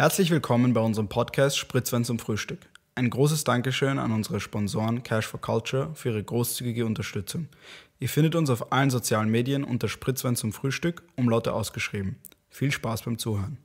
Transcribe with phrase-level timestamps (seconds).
[0.00, 2.60] Herzlich willkommen bei unserem Podcast Spritzwein zum Frühstück.
[2.94, 7.48] Ein großes Dankeschön an unsere Sponsoren Cash for Culture für ihre großzügige Unterstützung.
[7.98, 12.16] Ihr findet uns auf allen sozialen Medien unter Spritzwein zum Frühstück, umlaute ausgeschrieben.
[12.48, 13.58] Viel Spaß beim Zuhören.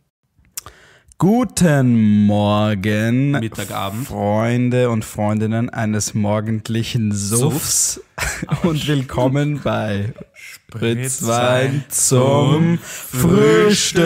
[1.17, 4.05] Guten Morgen, Mittagabend.
[4.05, 8.01] Freunde und Freundinnen eines morgendlichen Suffs
[8.63, 14.03] und willkommen bei Spritzwein zum Frühstück.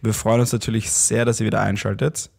[0.00, 2.30] Wir freuen uns natürlich sehr, dass ihr wieder einschaltet.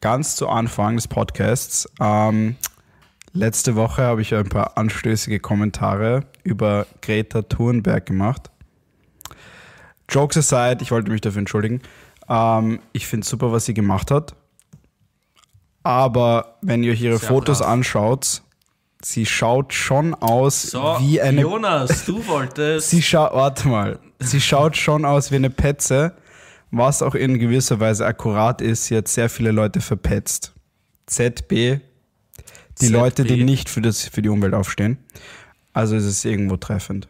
[0.00, 1.88] Ganz zu Anfang des Podcasts.
[2.00, 2.56] Ähm,
[3.32, 8.50] letzte Woche habe ich ein paar anstößige Kommentare über Greta Thunberg gemacht.
[10.08, 11.80] Jokes aside, ich wollte mich dafür entschuldigen.
[12.28, 14.34] Ähm, ich finde super, was sie gemacht hat.
[15.82, 17.68] Aber wenn ihr euch ihre Sehr Fotos brav.
[17.68, 18.42] anschaut,
[19.02, 21.42] sie schaut schon aus So, wie eine.
[21.42, 22.90] Jonas, du wolltest.
[22.90, 26.14] Sie schaut, warte mal, sie schaut schon aus wie eine Petze,
[26.76, 28.86] was auch in gewisser Weise akkurat ist.
[28.86, 30.52] Sie hat sehr viele Leute verpetzt.
[31.06, 31.80] ZB, die
[32.74, 32.90] ZB.
[32.92, 34.98] Leute, die nicht für, das, für die Umwelt aufstehen.
[35.72, 37.08] Also ist es irgendwo treffend.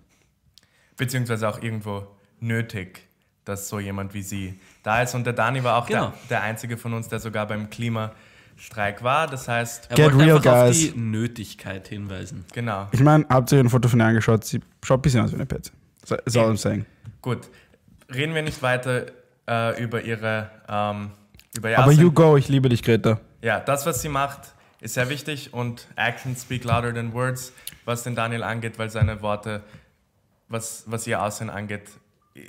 [0.96, 2.06] beziehungsweise auch irgendwo
[2.40, 3.02] nötig,
[3.44, 5.14] dass so jemand wie sie da ist.
[5.14, 6.08] Und der Dani war auch Genau.
[6.08, 9.26] der, der einzige von uns, der sogar beim Klimastreik war.
[9.26, 10.86] Das heißt, er Get wollte real, einfach guys.
[10.88, 12.44] auf die Nötigkeit hinweisen.
[12.52, 12.88] genau.
[12.92, 14.44] Ich meine, habt ihr ein Foto von ihr angeschaut?
[14.44, 15.72] Sie schaut ein bisschen aus wie eine Petze.
[16.04, 16.84] So- Is all I'm saying.
[17.22, 17.48] Gut.
[18.14, 19.06] Reden wir nicht weiter
[19.48, 21.10] äh, über ihre ähm,
[21.56, 22.02] über ihr Aber Aussehen.
[22.02, 23.20] you go, ich liebe dich, Greta.
[23.42, 24.40] Ja, das, was sie macht,
[24.80, 27.52] ist sehr wichtig und Actions speak louder than words,
[27.84, 29.62] was den Daniel angeht, weil seine Worte,
[30.48, 31.82] was, was ihr Aussehen angeht,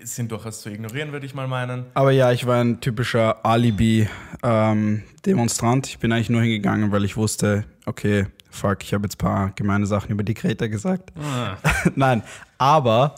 [0.03, 1.85] sind durchaus zu ignorieren, würde ich mal meinen.
[1.93, 5.85] Aber ja, ich war ein typischer Alibi-Demonstrant.
[5.87, 9.51] ich bin eigentlich nur hingegangen, weil ich wusste, okay, fuck, ich habe jetzt ein paar
[9.51, 11.13] gemeine Sachen über die Greta gesagt.
[11.21, 11.57] Ah,
[11.95, 12.23] Nein,
[12.57, 13.13] aber,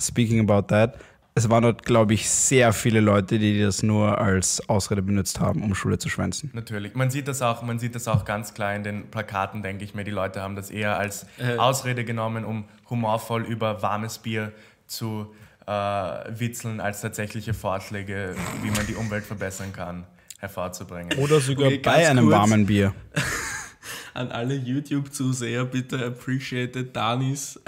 [0.00, 0.96] speaking about that,
[1.44, 5.62] es waren dort, glaube ich, sehr viele Leute, die das nur als Ausrede benutzt haben,
[5.62, 6.50] um Schule zu schwänzen.
[6.52, 6.94] Natürlich.
[6.94, 9.94] Man sieht das auch, man sieht das auch ganz klar in den Plakaten, denke ich
[9.94, 10.04] mir.
[10.04, 11.56] Die Leute haben das eher als Äh.
[11.56, 14.52] Ausrede genommen, um humorvoll über warmes Bier
[14.86, 15.32] zu
[15.66, 20.04] äh, witzeln, als tatsächliche Vorschläge, wie man die Umwelt verbessern kann,
[20.38, 21.18] hervorzubringen.
[21.18, 22.36] Oder sogar Okay, bei einem kurz.
[22.36, 22.92] warmen Bier.
[24.14, 27.60] an alle YouTube-Zuseher, bitte appreciate Danis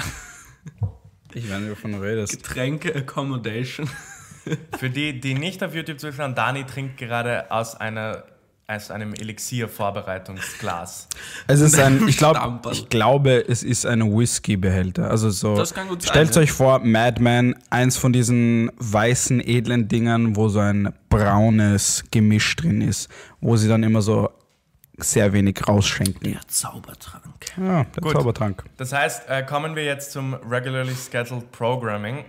[1.34, 2.32] Ich weiß nicht, wovon du redest.
[2.32, 3.88] Getränke Accommodation.
[4.78, 8.24] Für die, die nicht auf YouTube zuschauen, Dani trinkt gerade aus, einer,
[8.66, 11.08] aus einem Elixier-Vorbereitungsglas.
[11.46, 15.08] Es ist ein, ich, glaub, ich glaube, es ist ein Whisky-Behälter.
[15.08, 15.54] Also so.
[15.54, 20.48] Das kann gut sein, Stellt euch vor, Madman, eins von diesen weißen, edlen Dingern, wo
[20.48, 23.08] so ein braunes Gemisch drin ist,
[23.40, 24.30] wo sie dann immer so
[25.02, 26.32] sehr wenig rausschenken.
[26.32, 27.46] Der Zaubertrank.
[27.56, 28.12] Ja, der Gut.
[28.12, 28.64] Zaubertrank.
[28.76, 32.24] Das heißt, äh, kommen wir jetzt zum regularly scheduled Programming.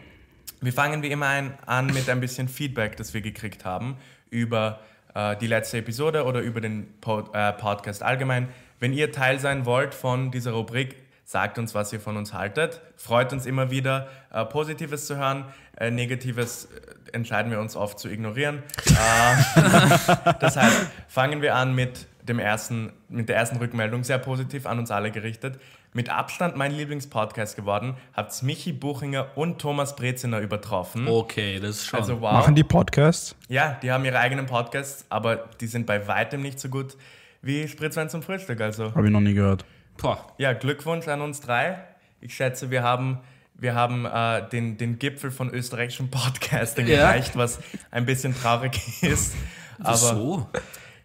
[0.61, 3.97] Wir fangen wie immer ein, an mit ein bisschen Feedback, das wir gekriegt haben
[4.29, 4.79] über
[5.13, 8.47] äh, die letzte Episode oder über den Pod, äh, Podcast allgemein.
[8.79, 10.95] Wenn ihr Teil sein wollt von dieser Rubrik,
[11.25, 12.81] sagt uns, was ihr von uns haltet.
[12.95, 15.45] Freut uns immer wieder, äh, Positives zu hören.
[15.77, 18.63] Äh, Negatives äh, entscheiden wir uns oft zu ignorieren.
[18.85, 24.65] Äh, das heißt, fangen wir an mit, dem ersten, mit der ersten Rückmeldung, sehr positiv
[24.65, 25.59] an uns alle gerichtet.
[25.95, 31.07] Mit Abstand mein Lieblingspodcast geworden, habt's Michi Buchinger und Thomas Breziner übertroffen.
[31.07, 31.99] Okay, das ist schon.
[31.99, 32.31] Also wow.
[32.33, 33.35] Machen die Podcasts?
[33.47, 36.97] Ja, die haben ihre eigenen Podcasts, aber die sind bei weitem nicht so gut
[37.43, 38.59] wie Spritzwein zum Frühstück.
[38.61, 39.65] Also Habe ich noch nie gehört.
[39.97, 41.77] Boah, ja, Glückwunsch an uns drei.
[42.21, 43.19] Ich schätze, wir haben,
[43.53, 47.01] wir haben äh, den, den Gipfel von österreichischem Podcasting Ja.
[47.01, 47.59] erreicht, was
[47.91, 49.35] ein bisschen traurig ist.
[49.83, 50.47] Aber so?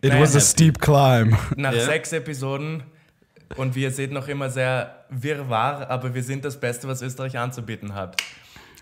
[0.01, 1.37] It Naja, was a steep climb.
[1.57, 1.85] nach Ja.
[1.85, 2.83] sechs Episoden
[3.57, 7.37] und wie ihr seht, noch immer sehr wirrwarr, aber wir sind das Beste, was Österreich
[7.39, 8.17] anzubieten hat.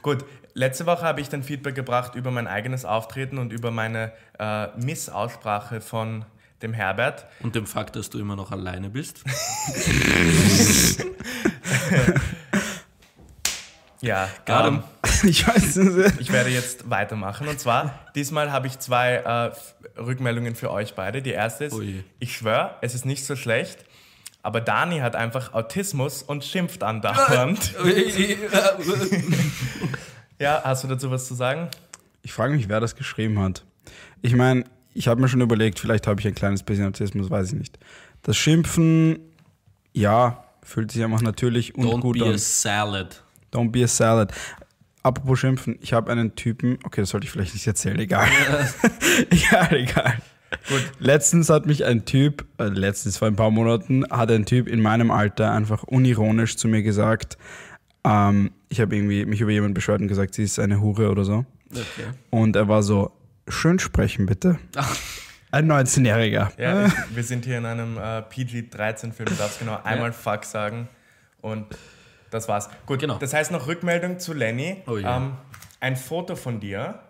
[0.03, 0.25] Gut,
[0.55, 4.69] letzte Woche habe ich dann Feedback gebracht über mein eigenes Auftreten und über meine äh,
[4.77, 6.27] Missaussprache von
[6.63, 7.27] dem Herbert.
[7.41, 9.23] Und dem Fakt, dass du immer noch alleine bist.
[14.01, 14.83] Ja, Got ähm, him.
[15.31, 16.21] Ich weiß nicht.
[16.21, 17.49] ich werde jetzt weitermachen.
[17.49, 21.23] Und zwar, diesmal habe ich zwei äh, Rückmeldungen für euch beide.
[21.23, 22.05] Die erste ist, Ui.
[22.19, 23.79] ich schwöre, es ist nicht so schlecht,
[24.43, 27.75] aber Dani hat einfach Autismus und schimpft andauernd.
[30.39, 31.69] Ja, hast du dazu was zu sagen?
[32.23, 33.65] Ich frage mich, wer das geschrieben hat.
[34.21, 37.53] Ich meine, ich habe mir schon überlegt, vielleicht habe ich ein kleines bisschen Autismus, weiß
[37.53, 37.79] ich nicht.
[38.23, 39.19] Das Schimpfen,
[39.93, 42.35] ja, fühlt sich einfach natürlich und Don't gut be an.
[42.35, 43.23] a salad.
[43.53, 44.33] Don't be a salad.
[45.03, 48.27] Apropos Schimpfen, ich habe einen Typen, okay, das sollte ich vielleicht nicht erzählen, egal.
[49.51, 50.15] ja, egal.
[50.69, 50.83] Gut.
[50.99, 54.81] Letztens hat mich ein Typ, äh, letztens vor ein paar Monaten, hat ein Typ in
[54.81, 57.39] meinem Alter einfach unironisch zu mir gesagt,
[58.05, 61.25] ähm, ich habe irgendwie mich über jemanden beschwert und gesagt, sie ist eine Hure oder
[61.25, 61.45] so.
[61.71, 62.11] Okay.
[62.31, 63.13] Und er war so,
[63.49, 64.59] schön sprechen bitte.
[65.51, 66.51] Ein 19-Jähriger.
[66.59, 70.89] Ja, ich, wir sind hier in einem äh, PG-13-Film, du darfst genau einmal Fuck sagen
[71.41, 71.67] und
[72.31, 72.69] das war's.
[72.87, 73.17] Gut, Genau.
[73.19, 74.83] das heißt noch Rückmeldung zu Lenny.
[74.87, 75.17] Oh ja.
[75.17, 75.33] ähm,
[75.81, 77.01] ein Foto von dir,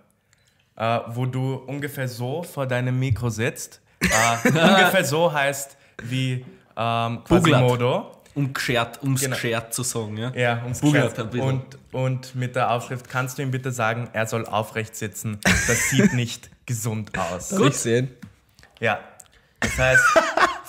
[0.76, 3.80] äh, wo du ungefähr so vor deinem Mikro sitzt.
[4.00, 6.44] Äh, ungefähr so heißt wie
[6.76, 7.24] ähm.
[7.24, 8.12] Quasimodo.
[8.34, 9.34] Um geschert, um's Genau.
[9.34, 10.30] geschert zu sagen, ja?
[10.34, 11.40] Ja, ums bisschen.
[11.40, 15.38] und, und mit der Aufschrift kannst du ihm bitte sagen, er soll aufrecht sitzen.
[15.42, 17.48] Das sieht nicht gesund aus.
[17.48, 18.10] Soll ich sehen?
[18.78, 18.98] Ja.
[19.60, 20.02] Das heißt,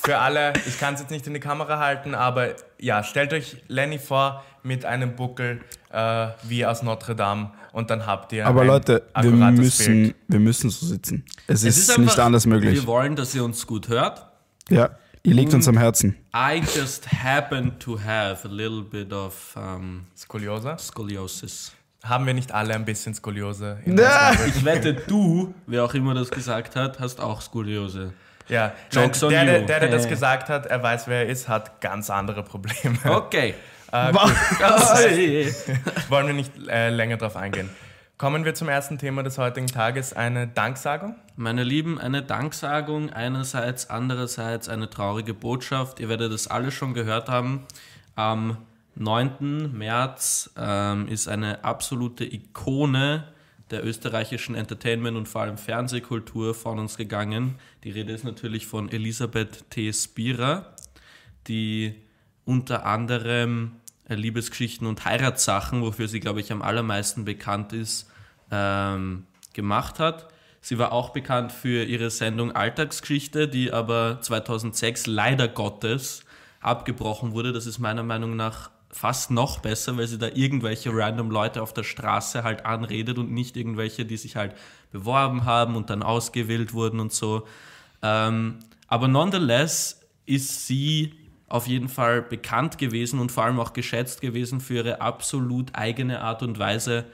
[0.08, 3.58] für alle, ich kann es jetzt nicht in die Kamera halten, aber ja, stellt euch
[3.68, 5.60] Lenny vor mit einem Buckel
[5.92, 10.16] äh, wie aus Notre Dame und dann habt ihr Aber ein Leute, wir müssen, Bild.
[10.30, 11.26] wir müssen so sitzen.
[11.48, 12.74] Es, Es ist, einfach- nicht anders möglich.
[12.76, 14.26] Wir wollen, dass ihr uns gut hört.
[14.70, 14.92] Ja,
[15.24, 16.16] ihr liegt uns am Herzen.
[16.34, 20.78] I just happen to have a little bit of um, Skoliose.
[20.80, 21.74] Scoliosis.
[22.04, 23.80] Haben wir nicht alle ein bisschen Skoliose?
[23.84, 24.00] In?
[24.48, 28.14] Ich wette, du, wer auch immer das gesagt hat, hast auch Skoliose.
[28.50, 29.66] Ja, Jokes Nein, on der, der, you.
[29.68, 32.98] der, der das gesagt hat, er weiß, wer er ist, hat ganz andere Probleme.
[33.04, 33.56] Okay.
[33.90, 35.54] Äh, Hey.
[36.10, 37.70] wollen wir nicht äh, länger drauf eingehen.
[38.18, 41.16] Kommen wir zum ersten Thema des heutigen Tages, eine Danksagung.
[41.36, 46.00] Meine Lieben, eine Danksagung einerseits, andererseits eine traurige Botschaft.
[46.00, 47.66] Ihr werdet das alle schon gehört haben.
[48.16, 48.58] Am
[48.96, 49.72] 9.
[49.78, 53.24] März ähm, ist eine absolute Ikone
[53.72, 57.56] der österreichischen Entertainment- und vor allem Fernsehkultur von uns gegangen.
[57.84, 59.92] Die Rede ist natürlich von Elisabeth T.
[59.92, 60.74] Spira,
[61.48, 61.96] die
[62.46, 63.74] unter anderem
[64.08, 68.10] äh, Liebesgeschichten und Heiratssachen, wofür sie, glaube ich, am allermeisten bekannt ist,
[68.52, 70.30] ähm, gemacht hat.
[70.62, 76.24] Sie war auch bekannt für ihre Sendung Alltagsgeschichte, die aber 2006 leider Gottes
[76.60, 77.54] abgebrochen wurde.
[77.54, 81.74] Das ist meiner Meinung nach fast noch besser, weil sie da irgendwelche random Leute auf
[81.74, 84.56] der Straße halt anredet und nicht irgendwelche, die sich halt
[84.92, 87.48] beworben haben und dann ausgewählt wurden und so.
[88.02, 91.14] Ähm, aber nonetheless ist sie
[91.48, 96.22] auf jeden Fall bekannt gewesen und vor allem auch geschätzt gewesen für ihre absolut eigene
[96.22, 97.06] Art und Weise,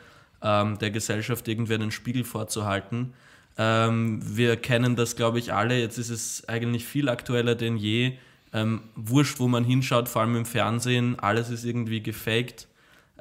[0.42, 3.14] ähm, der Gesellschaft irgendwie einen Spiegel vorzuhalten.
[3.58, 5.80] Ähm, wir kennen das, glaube ich, alle.
[5.80, 8.14] Jetzt ist es eigentlich viel aktueller denn je.
[8.54, 12.68] Ähm, wurscht, wo man hinschaut, vor allem im Fernsehen, alles ist irgendwie gefaked.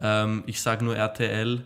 [0.00, 1.64] Ähm, ich sage nur RTL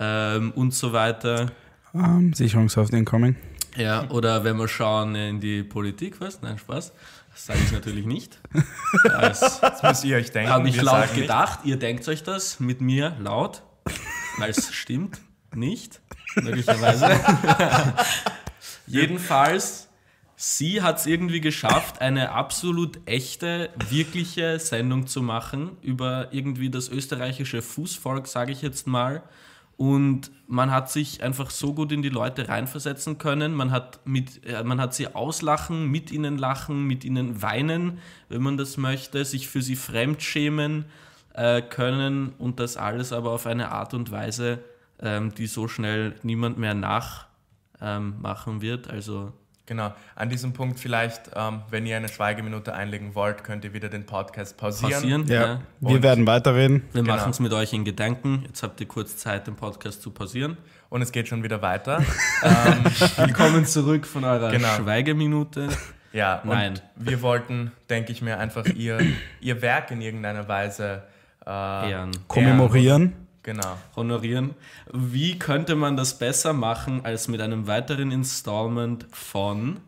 [0.00, 1.52] ähm, und so weiter.
[1.94, 3.36] Ähm, Sicherungshaft incoming.
[3.76, 6.42] Ja, oder wenn wir schauen in die Politik, was?
[6.42, 6.92] Nein, Spaß.
[7.32, 8.38] Das sage ich natürlich nicht.
[9.04, 10.50] Das Das müsst ihr euch denken.
[10.50, 11.20] habe ich wir laut sagen nicht.
[11.22, 11.58] gedacht.
[11.64, 13.62] Ihr denkt euch das mit mir laut,
[14.38, 15.20] weil es stimmt
[15.54, 16.00] nicht,
[16.36, 17.10] möglicherweise.
[18.86, 19.88] Jedenfalls,
[20.36, 26.88] sie hat es irgendwie geschafft, eine absolut echte, wirkliche Sendung zu machen über irgendwie das
[26.88, 29.22] österreichische Fußvolk, sage ich jetzt mal.
[29.78, 33.54] Und man hat sich einfach so gut in die Leute reinversetzen können.
[33.54, 37.98] Man hat, mit, äh, man hat sie auslachen, mit ihnen lachen, mit ihnen weinen,
[38.28, 40.86] wenn man das möchte, sich für sie fremdschämen
[41.34, 44.60] äh, können und das alles aber auf eine Art und Weise,
[44.98, 47.26] ähm, die so schnell niemand mehr nachmachen
[47.82, 48.88] ähm, wird.
[48.88, 49.34] Also
[49.66, 49.92] Genau.
[50.14, 54.06] An diesem Punkt vielleicht, ähm, wenn ihr eine Schweigeminute einlegen wollt, könnt ihr wieder den
[54.06, 54.92] Podcast pausieren.
[54.92, 55.26] passieren.
[55.26, 55.60] Ja, Ja.
[55.80, 56.84] wir werden weiterreden.
[56.92, 57.16] Wir Genau.
[57.16, 58.44] machen es mit euch in Gedanken.
[58.46, 60.56] Jetzt habt ihr kurz Zeit, den Podcast zu pausieren.
[60.88, 62.00] Und es geht schon wieder weiter.
[63.16, 64.68] Willkommen zurück von eurer Genau.
[64.76, 65.68] Schweigeminute.
[66.12, 66.80] Ja, und Nein.
[66.94, 69.00] wir wollten, denke ich mir, einfach ihr,
[69.40, 71.02] ihr Werk in irgendeiner Weise
[71.44, 72.12] äh, Ehren.
[72.28, 73.14] Kommemorieren.
[73.46, 73.78] Genau.
[73.94, 74.54] honorieren.
[74.92, 79.78] Wie könnte man das besser machen als mit einem weiteren Installment von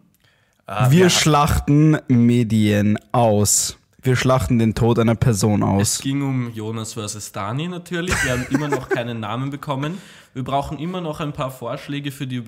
[0.67, 3.77] Äh, wir ja, schlachten Medien aus.
[4.01, 6.01] Wir schlachten den Tod einer Person Es aus.
[6.01, 8.15] ging um Jonas versus Dani natürlich.
[8.25, 9.99] Wir haben immer noch keinen Namen bekommen.
[10.35, 12.41] Wir brauchen immer noch ein paar Vorschläge für die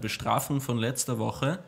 [0.00, 1.58] Bestrafung von letzter Woche.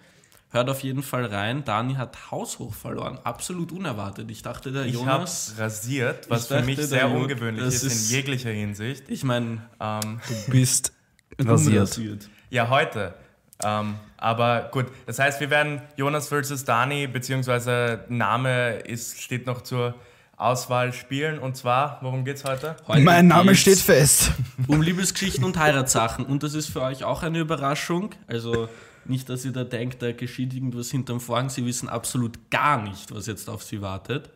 [0.57, 1.65] Hört auf jeden Fall rein.
[1.65, 3.19] Dani hat haushoch verloren.
[3.25, 4.31] Absolut unerwartet.
[4.31, 5.51] Ich dachte, der ich Jonas.
[5.53, 9.05] habe rasiert, was Ich für mich sehr ungewöhnlich ist, ist- in jeglicher Hinsicht.
[9.09, 10.93] Ich meine, Ähm, Du bist
[11.39, 12.29] rasiert.
[12.51, 13.15] ja, heute.
[13.63, 19.63] Ähm, aber gut, das heißt, wir werden Jonas versus Dani, beziehungsweise Name ist, steht noch
[19.63, 19.95] zur
[20.39, 21.39] Auswahl spielen.
[21.39, 22.77] Und zwar, worum geht's heute?
[22.87, 24.33] Heute Mein Name geht's steht fest.
[24.69, 26.25] um Liebesgeschichten und Heiratssachen.
[26.27, 28.11] Und das ist für euch auch eine Überraschung.
[28.27, 28.69] Also
[29.09, 31.49] nicht, dass ihr da denkt, da geschieht irgendwas hinterm Vorhang.
[31.49, 34.31] Sie wissen absolut gar nicht, was jetzt auf sie wartet.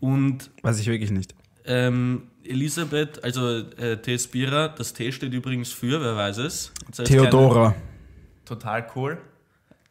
[0.00, 1.34] Und Weiß ich wirklich nicht.
[1.64, 4.18] ähm, Elisabeth, also äh, T.
[4.18, 6.72] Spira, das T steht übrigens für, wer weiß es?
[6.88, 7.74] Das heißt Theodora.
[8.46, 9.18] Total cool.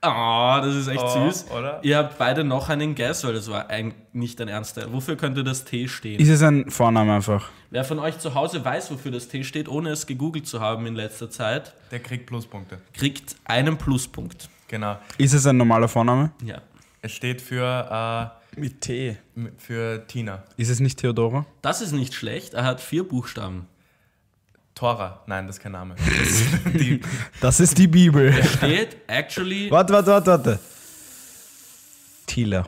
[0.03, 1.47] Oh, das ist echt Oh, süß.
[1.51, 1.79] oder?
[1.83, 4.93] Ihr habt beide noch einen Guess, weil das war ein, nicht ein ernster.
[4.93, 6.19] Wofür könnte das T stehen?
[6.19, 7.49] Ist es ein Vorname einfach?
[7.71, 10.85] Wer von euch zu Hause weiß, wofür das T steht, ohne es gegoogelt zu haben
[10.85, 12.77] in letzter Zeit, Der kriegt Pluspunkte.
[12.93, 14.49] kriegt einen Pluspunkt.
[14.67, 14.97] Genau.
[15.17, 16.31] Ist es ein normaler Vorname?
[16.43, 16.61] Ja.
[17.01, 19.09] Es steht für, Mit T.
[19.09, 19.15] äh,
[19.57, 20.43] für Tina.
[20.57, 21.45] Ist es nicht Theodora?
[21.61, 22.53] Das ist nicht schlecht.
[22.53, 23.67] Er hat vier Buchstaben.
[24.77, 25.23] Tora.
[25.25, 25.95] Nein, das ist kein Name.
[26.05, 27.01] Das ist die,
[27.41, 28.31] Das ist die Bibel.
[28.43, 30.59] Steht actually warte, warte, warte, warte.
[32.27, 32.67] Tila.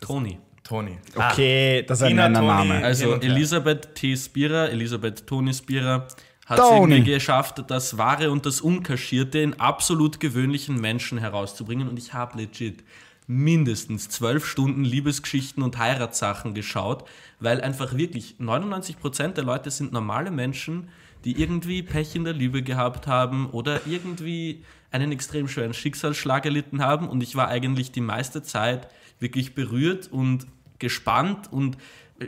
[0.00, 0.38] Toni.
[0.62, 0.98] Toni.
[1.14, 2.32] Okay, das ist ein Tina.
[2.32, 2.72] Toni.
[2.82, 3.30] Also und her.
[3.30, 4.16] Elisabeth T.
[4.16, 6.06] Spira, Elisabeth Toni Spira,
[6.46, 11.86] hat es irgendwie geschafft, das Wahre und das Unkaschierte in absolut gewöhnlichen Menschen herauszubringen.
[11.86, 12.82] Und ich habe legit
[13.26, 17.08] mindestens zwölf Stunden Liebesgeschichten und Heiratssachen geschaut,
[17.40, 20.88] weil einfach wirklich 99% der Leute sind normale Menschen,
[21.24, 26.82] die irgendwie Pech in der Liebe gehabt haben oder irgendwie einen extrem schweren Schicksalsschlag erlitten
[26.82, 27.08] haben.
[27.08, 28.88] Und ich war eigentlich die meiste Zeit
[29.18, 30.46] wirklich berührt und
[30.78, 31.78] gespannt und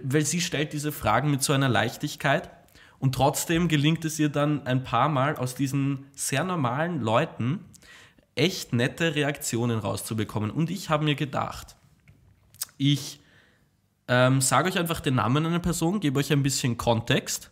[0.02, 2.50] weil sie stellt diese Fragen mit so einer Leichtigkeit
[2.98, 7.60] und trotzdem gelingt es ihr dann ein paar Mal aus diesen sehr normalen Leuten
[8.36, 10.50] echt nette Reaktionen rauszubekommen.
[10.50, 11.74] Und ich habe mir gedacht,
[12.78, 13.18] ich
[14.08, 17.50] ähm, sage euch einfach den Namen einer Person, gebe euch ein bisschen Kontext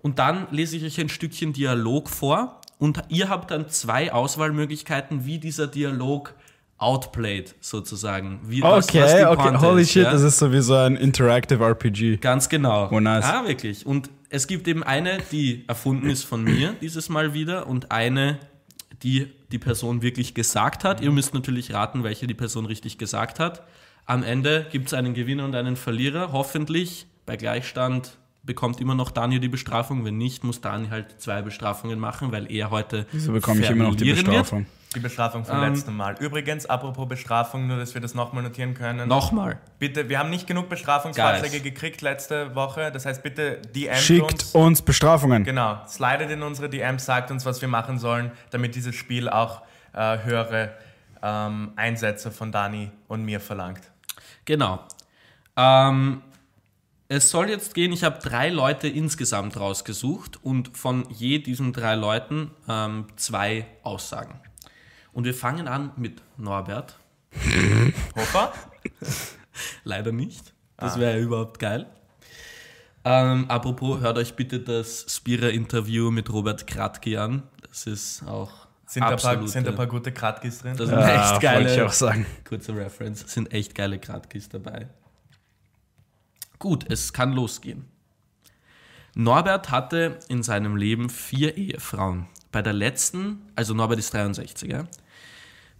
[0.00, 5.24] und dann lese ich euch ein Stückchen Dialog vor und ihr habt dann zwei Auswahlmöglichkeiten,
[5.26, 6.34] wie dieser Dialog
[6.78, 8.40] outplayed sozusagen.
[8.44, 9.36] Wie, was- was die Okay, okay.
[9.36, 10.10] Pointe Holy shit, ja?
[10.10, 12.16] das ist sowieso ein Interactive RPG.
[12.16, 12.88] Ganz genau.
[12.90, 13.24] Oh, nice.
[13.24, 13.86] Ah, wirklich.
[13.86, 18.38] Und es gibt eben eine, die erfunden ist von mir dieses Mal wieder und eine,
[19.04, 21.00] die die Person wirklich gesagt hat.
[21.00, 23.62] Ihr müsst natürlich raten, welche die Person richtig gesagt hat.
[24.06, 26.32] Am Ende gibt es einen Gewinner und einen Verlierer.
[26.32, 30.04] Hoffentlich bei Gleichstand bekommt immer noch Daniel die Bestrafung.
[30.04, 33.84] Wenn nicht, muss Daniel halt zwei Bestrafungen machen, weil er heute So bekomme ich immer
[33.84, 34.66] noch die verlieren wird.
[34.94, 36.16] Die Bestrafung vom Ähm, letzten Mal.
[36.20, 39.08] Übrigens, apropos Bestrafung, nur dass wir das nochmal notieren können.
[39.08, 39.58] Nochmal.
[39.78, 42.90] Bitte, wir haben nicht genug Bestrafungsvorschläge gekriegt letzte Woche.
[42.92, 44.54] Das heißt, bitte DM Schickt uns.
[44.54, 45.44] uns Bestrafungen.
[45.44, 49.62] Genau, slidet in unsere DMs, sagt uns, was wir machen sollen, damit dieses Spiel auch
[49.92, 50.74] äh, höhere
[51.22, 53.80] ähm, Einsätze von Dani und mir verlangt.
[54.44, 54.80] Genau.
[55.56, 56.22] Ähm,
[57.08, 61.94] es soll jetzt gehen, ich habe drei Leute insgesamt rausgesucht und von je diesen drei
[61.94, 64.40] Leuten ähm, zwei Aussagen.
[65.14, 66.98] Und wir fangen an mit Norbert.
[68.16, 68.52] Hofer?
[69.84, 70.52] Leider nicht.
[70.76, 71.86] Das wäre ja überhaupt geil.
[73.04, 77.42] Ähm, apropos, hört euch bitte das Spira-Interview mit Robert Kratky an.
[77.68, 80.76] Das ist auch Sind, da ein paar, absolute- sind da ein paar gute Kratkis drin?
[80.76, 82.26] Das sind Ja, echt wollte ich geile, auch sagen.
[82.48, 84.88] kurze Reference, sind echt geile Kratkis dabei.
[86.58, 87.84] Gut, es kann losgehen.
[89.14, 92.26] Norbert hatte in seinem Leben vier Ehefrauen.
[92.52, 94.84] Bei der letzten, also Norbert ist 63, ja?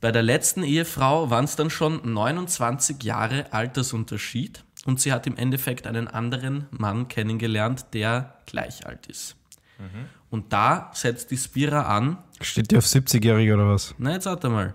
[0.05, 5.39] Bei der letzten Ehefrau waren es dann schon 29 Jahre Altersunterschied und sie hat im
[5.39, 9.35] Endeffekt einen anderen Mann kennengelernt, der gleich alt ist.
[10.29, 13.95] Und da setzt die Spira an, Steht die auf 70-Jährige oder was?
[13.97, 14.75] na jetzt warte mal,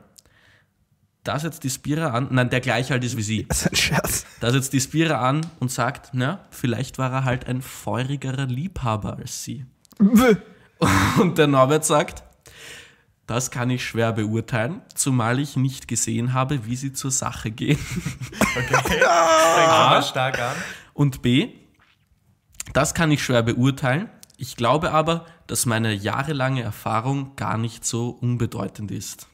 [1.24, 3.46] da setzt die Spira an, nein, der gleich alt ist wie sie.
[3.48, 4.26] Das ist ein Scherz.
[4.40, 9.18] Da setzt die Spira an und sagt, na, vielleicht war er halt ein feurigerer Liebhaber
[9.18, 9.68] als sie.
[11.20, 12.24] Und der Norbert sagt,
[13.30, 17.78] das kann ich schwer beurteilen, zumal ich nicht gesehen habe, wie sie zur Sache gehen.
[18.58, 19.00] Okay.
[19.06, 20.56] Mal stark an.
[20.94, 21.54] Und B,
[22.74, 24.10] das kann ich schwer beurteilen.
[24.38, 29.28] Ich glaube aber, dass meine jahrelange Erfahrung gar nicht so unbedeutend ist.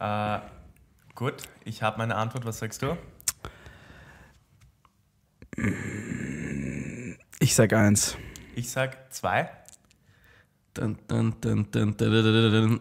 [0.00, 0.40] Äh,
[1.14, 1.34] gut,
[1.64, 2.44] ich habe meine Antwort.
[2.44, 2.96] Was sagst du?
[7.38, 8.16] Ich sag eins.
[8.56, 9.48] Ich sag zwei.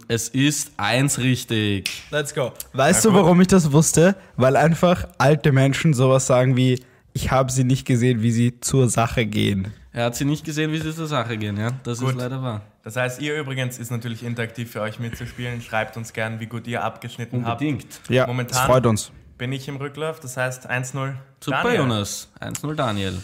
[0.08, 2.04] Es ist eins richtig.
[2.12, 2.52] Let's go.
[2.74, 4.16] Weißt Na du, warum ich das wusste?
[4.36, 6.82] Weil einfach alte Menschen sowas sagen wie,
[7.14, 9.74] ich habe sie nicht gesehen, wie sie zur Sache gehen.
[9.92, 11.72] Er hat sie nicht gesehen, wie sie zur Sache gehen, ja?
[11.84, 12.10] Das Gut.
[12.12, 12.62] ist leider wahr.
[12.84, 15.62] Das heißt, ihr übrigens ist natürlich interaktiv für euch mitzuspielen.
[15.62, 17.88] Schreibt uns gern, wie gut ihr abgeschnitten Unbedingt.
[18.08, 19.06] Ja, Momentan- das freut uns.
[19.08, 19.38] habt.
[19.40, 21.14] Bin ich im Rücklauf, das heißt 1-0.
[21.44, 21.80] Super, Daniel.
[21.80, 22.28] Jonas.
[22.40, 23.18] 1-0 Daniel.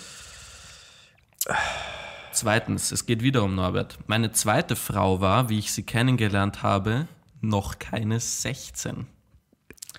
[2.33, 3.99] Zweitens, es geht wieder um Norbert.
[4.07, 7.07] Meine zweite Frau war, wie ich sie kennengelernt habe,
[7.41, 9.05] noch keine 16.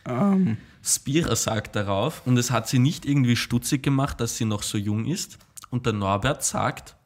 [0.06, 4.64] Ähm, Spira sagt darauf, und es hat sie nicht irgendwie stutzig gemacht, dass sie noch
[4.64, 5.38] so jung ist.
[5.70, 6.96] Und der Norbert sagt,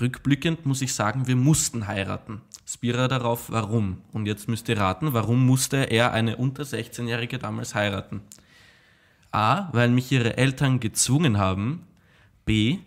[0.00, 2.40] rückblickend muss ich sagen, wir mussten heiraten.
[2.66, 3.98] Spira darauf, warum?
[4.12, 8.22] Und jetzt müsst ihr raten, warum musste er eine unter 16-Jährige damals heiraten?
[9.32, 11.86] A, weil mich ihre Eltern gezwungen haben.
[12.46, 12.78] B,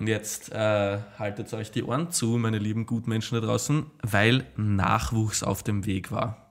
[0.00, 5.42] und jetzt äh, haltet euch die Ohren zu, meine lieben Gutmenschen da draußen, weil Nachwuchs
[5.42, 6.50] auf dem Weg war.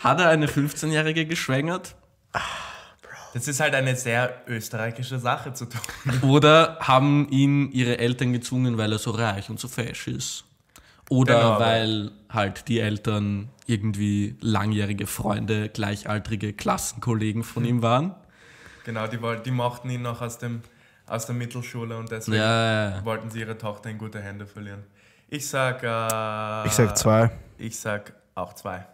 [0.00, 1.94] Hat er eine 15-Jährige geschwängert?
[3.32, 5.80] Das ist halt eine sehr österreichische Sache zu tun.
[6.28, 10.44] Oder haben ihn ihre Eltern gezwungen, weil er so reich und so fesch ist?
[11.08, 18.14] Oder Genau, weil halt die Eltern irgendwie langjährige Freunde, gleichaltrige Klassenkollegen von ihm waren?
[18.90, 20.62] Genau, die, die mochten ihn noch aus, dem,
[21.06, 23.04] aus der Mittelschule und deswegen Ja, ja, ja.
[23.04, 24.82] wollten sie ihre Tochter in gute Hände verlieren.
[25.28, 25.82] Ich sag.
[25.84, 27.30] Äh, Ich sag zwei.
[27.56, 28.84] Ich sag auch zwei.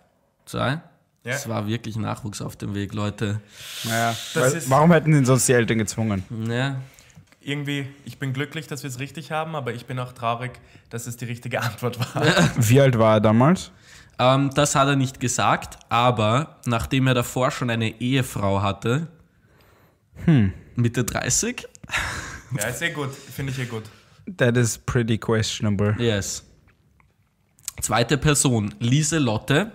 [0.44, 0.80] Zwei?
[1.24, 1.32] Ja.
[1.32, 3.40] Es war wirklich Nachwuchs auf dem Weg, Leute.
[3.84, 6.22] Naja, Das weil, ist- warum hätten ihn sonst die Eltern gezwungen?
[6.48, 6.76] Ja.
[7.40, 10.52] Irgendwie, ich bin glücklich, dass wir es richtig haben, aber ich bin auch traurig,
[10.90, 12.22] dass es die richtige Antwort war.
[12.58, 13.70] Wie alt war er damals?
[14.18, 19.06] Ähm, das hat er nicht gesagt, aber nachdem er davor schon eine Ehefrau hatte,
[20.76, 21.66] Mitte 30,
[22.58, 23.10] ja, ist eh gut.
[23.12, 23.84] Finde ich eh gut.
[24.36, 25.94] That is pretty questionable.
[25.98, 26.42] yes.
[27.80, 29.72] Zweite Person, Lieselotte,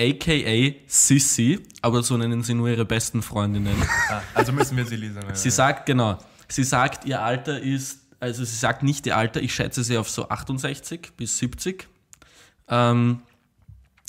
[0.00, 3.76] aka Sissy, aber so nennen sie nur ihre besten Freundinnen.
[4.08, 5.34] Ah, also müssen wir sie Lisa nennen.
[5.34, 6.18] Sie sagt, genau,
[6.48, 10.08] sie sagt, ihr Alter ist, also sie sagt nicht ihr Alter, ich schätze sie auf
[10.08, 11.86] so 68 bis 70.
[12.68, 13.20] Ähm,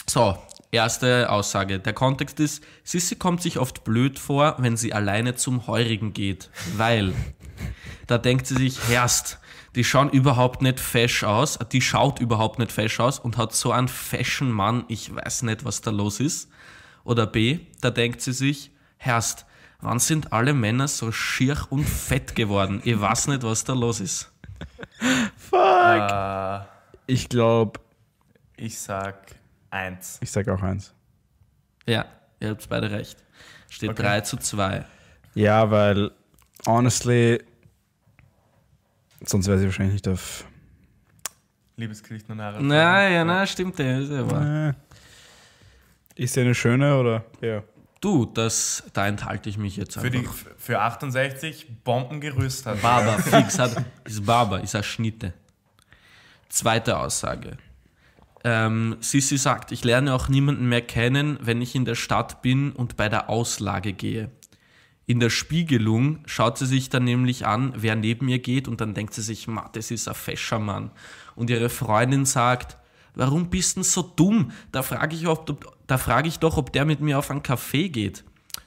[0.10, 0.38] so,
[0.74, 1.80] erste Aussage.
[1.80, 6.50] Der Kontext ist, Sissi kommt sich oft blöd vor, wenn sie alleine zum Heurigen geht,
[6.76, 7.14] weil
[8.08, 9.40] da denkt sie sich, Herst,
[9.76, 13.72] die schauen überhaupt nicht fesch aus, die schaut überhaupt nicht fesch aus und hat so
[13.72, 16.50] einen fashion Mann, ich weiß nicht, was da los ist.
[17.04, 19.46] Oder B, da denkt sie sich, Herst,
[19.82, 22.82] wann sind alle Männer so schier und fett geworden?
[22.84, 24.32] Ich weiß nicht, was da los ist.
[25.52, 26.60] Äh,
[27.06, 27.80] Ich glaube,
[28.56, 29.36] ich sag
[29.74, 30.20] eins.
[30.22, 30.94] ich sag auch eins.
[31.86, 32.06] Ja,
[32.40, 33.18] ihr habt beide recht.
[33.70, 34.04] Steht Okay.
[34.04, 34.86] 3 zu 2.
[35.36, 36.12] Ja, weil,
[36.66, 37.44] honestly,
[39.26, 40.46] sonst wäre sie wahrscheinlich nicht auf.
[41.76, 42.64] Liebesgeschichten und Haare.
[42.64, 44.74] Na, ja, na, stimmt, der ist ja
[46.16, 47.26] ist sie eine schöne oder?
[47.42, 47.64] Ja.
[48.00, 50.36] Du, das, da enthalte ich mich jetzt Für, die, einfach.
[50.58, 52.82] für 68 Bombengerüst hat.
[52.82, 55.34] Barber, fix, hat, ist Barber, ist eine Schnitte.
[56.50, 57.58] Zweite Aussage.
[58.44, 62.72] Ähm, Sissi sagt, ich lerne auch niemanden mehr kennen, wenn ich in der Stadt bin
[62.72, 64.32] und bei der Auslage gehe.
[65.06, 68.94] In der Spiegelung schaut sie sich dann nämlich an, wer neben ihr geht und dann
[68.94, 70.92] denkt sie sich, ma, das ist ein fescher Mann.
[71.36, 72.78] Und ihre Freundin sagt,
[73.16, 74.52] warum bist denn so dumm?
[74.72, 75.26] Da frage ich,
[75.88, 78.24] da frage ich doch, ob der mit mir auf einen Kaffee geht.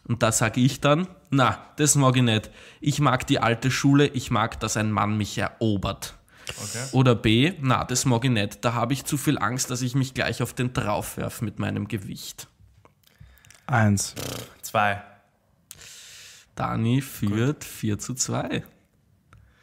[0.07, 2.51] Und da sage ich dann, na, das mag ich nicht.
[2.81, 6.17] Ich mag die alte Schule, ich mag, dass ein Mann mich erobert.
[6.51, 6.85] Okay.
[6.93, 8.65] Oder B, na, das mag ich nicht.
[8.65, 11.89] Da habe ich zu viel Angst, dass ich mich gleich auf den draufwerf mit meinem
[11.89, 12.49] Gewicht.
[13.67, 14.15] Eins.
[14.63, 15.03] Zwei.
[16.55, 18.65] Dani führt 4 zu 2.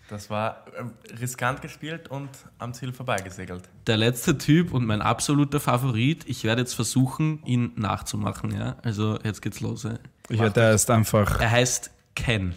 [0.10, 3.68] Das war äh, riskant gespielt und am Ziel vorbeigesegelt.
[3.88, 6.26] Der letzte Typ und mein absoluter Favorit.
[6.28, 8.52] Ich werde jetzt versuchen, ihn nachzumachen.
[8.52, 8.78] Ja?
[8.84, 9.84] Also jetzt geht's los.
[9.84, 9.96] Ja?
[10.30, 11.40] Ich hätte erst einfach.
[11.40, 12.54] Er heißt Ken.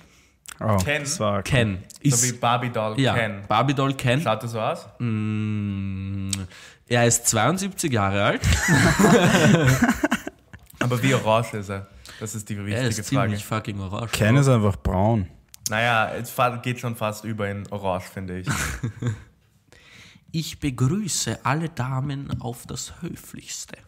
[0.61, 1.03] Oh, Ken?
[1.03, 1.79] Das war Ken.
[2.03, 3.43] So wie Ist, Barbie Doll ja, Ken.
[3.47, 4.21] Barbie Doll Ken.
[4.21, 4.87] Schaut er so aus?
[4.99, 6.31] Mm,
[6.89, 8.41] Er ist 72 Jahre alt.
[10.81, 11.87] Aber wie orange ist er?
[12.21, 13.27] Das ist die Er wichtige ist Frage.
[13.29, 14.13] ziemlich fucking orange.
[14.13, 15.29] Ken ist einfach braun.
[15.69, 18.49] Naja, es geht schon fast über in orange, finde ich.
[20.33, 23.79] Ich begrüße alle Damen auf das Höflichste.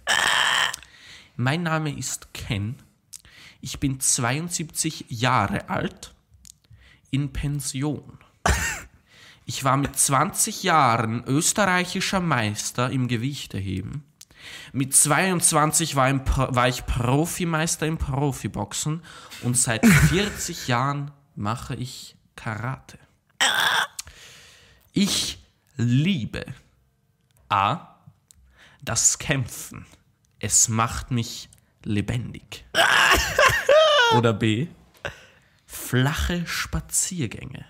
[1.37, 2.77] Mein Name ist Ken.
[3.61, 6.15] Ich bin 72 Jahre alt,
[7.11, 8.19] in Pension.
[9.45, 14.05] Ich war mit 20 Jahren österreichischer Meister im Gewichteheben.
[14.73, 19.03] Mit 22 war, im war ich Profimeister im Profiboxen
[19.43, 22.99] und seit 40 Jahren mache ich Karate.
[24.93, 25.39] Ich
[25.77, 26.45] liebe
[27.49, 27.95] A.
[28.83, 29.87] Das Kämpfen.
[30.41, 31.49] Es macht mich
[31.85, 32.65] lebendig.
[34.17, 34.69] Oder B.
[35.71, 37.67] Flache Spaziergänge.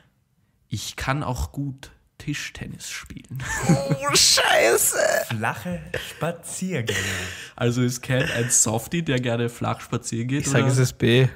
[0.68, 3.42] Ich kann auch gut Tischtennis spielen.
[5.26, 6.98] Flache Spaziergänge.
[7.56, 10.42] Also ist Ken ein Softie, der gerne flach spazieren geht?
[10.42, 11.26] Ich sage, es ist B.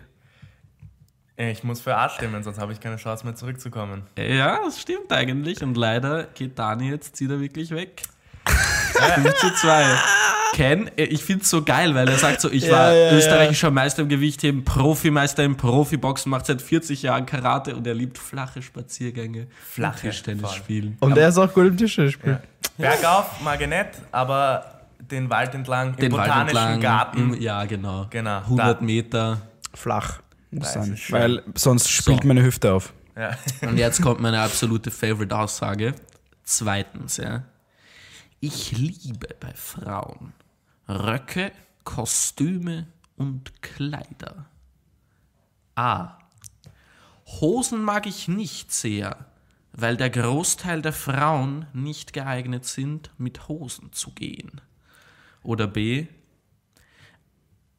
[1.37, 4.05] Ich muss für A stimmen, sonst habe ich keine Chance mehr zurückzukommen.
[4.17, 5.63] Ja, das stimmt eigentlich.
[5.65, 8.03] Und leider geht Dani jetzt zieht er wirklich weg.
[8.47, 9.85] 5 zu 2.
[10.53, 13.11] Ken, äh, ich finde es so geil, weil er sagt so, ich Ja, war ja,
[13.13, 13.17] ja.
[13.17, 18.19] österreichischer Meister im Gewichtheben, Profimeister im Profiboxen, macht seit 40 Jahren Karate und er liebt
[18.19, 19.47] flache Spaziergänge.
[19.69, 20.57] Flache, und Tischtennis voll.
[20.59, 20.97] spielen.
[21.01, 22.39] Und er ist auch gut im Tischtennisspiel.
[22.79, 27.19] Bergauf mag ich nicht, aber den Wald entlang, im Den Wald botanischen entlang, Garten.
[27.35, 28.07] Im, ja, genau.
[28.11, 29.43] Genau, 100 da- Meter.
[29.75, 30.21] Flach.
[30.51, 30.99] Muss sein.
[31.09, 32.29] Weil sonst spielt So.
[32.29, 32.93] meine Hüfte auf.
[33.17, 33.31] Ja.
[33.69, 35.95] Und jetzt kommt meine absolute Favorite-Aussage.
[36.45, 37.43] Zweitens, ja.
[38.41, 40.33] Ich liebe bei Frauen
[40.89, 41.53] Röcke,
[41.85, 44.47] Kostüme und Kleider.
[45.75, 46.19] A.
[47.41, 49.27] Hosen mag ich nicht sehr,
[49.73, 54.61] weil der Großteil der Frauen nicht geeignet sind, mit Hosen zu gehen.
[55.43, 56.07] Oder B.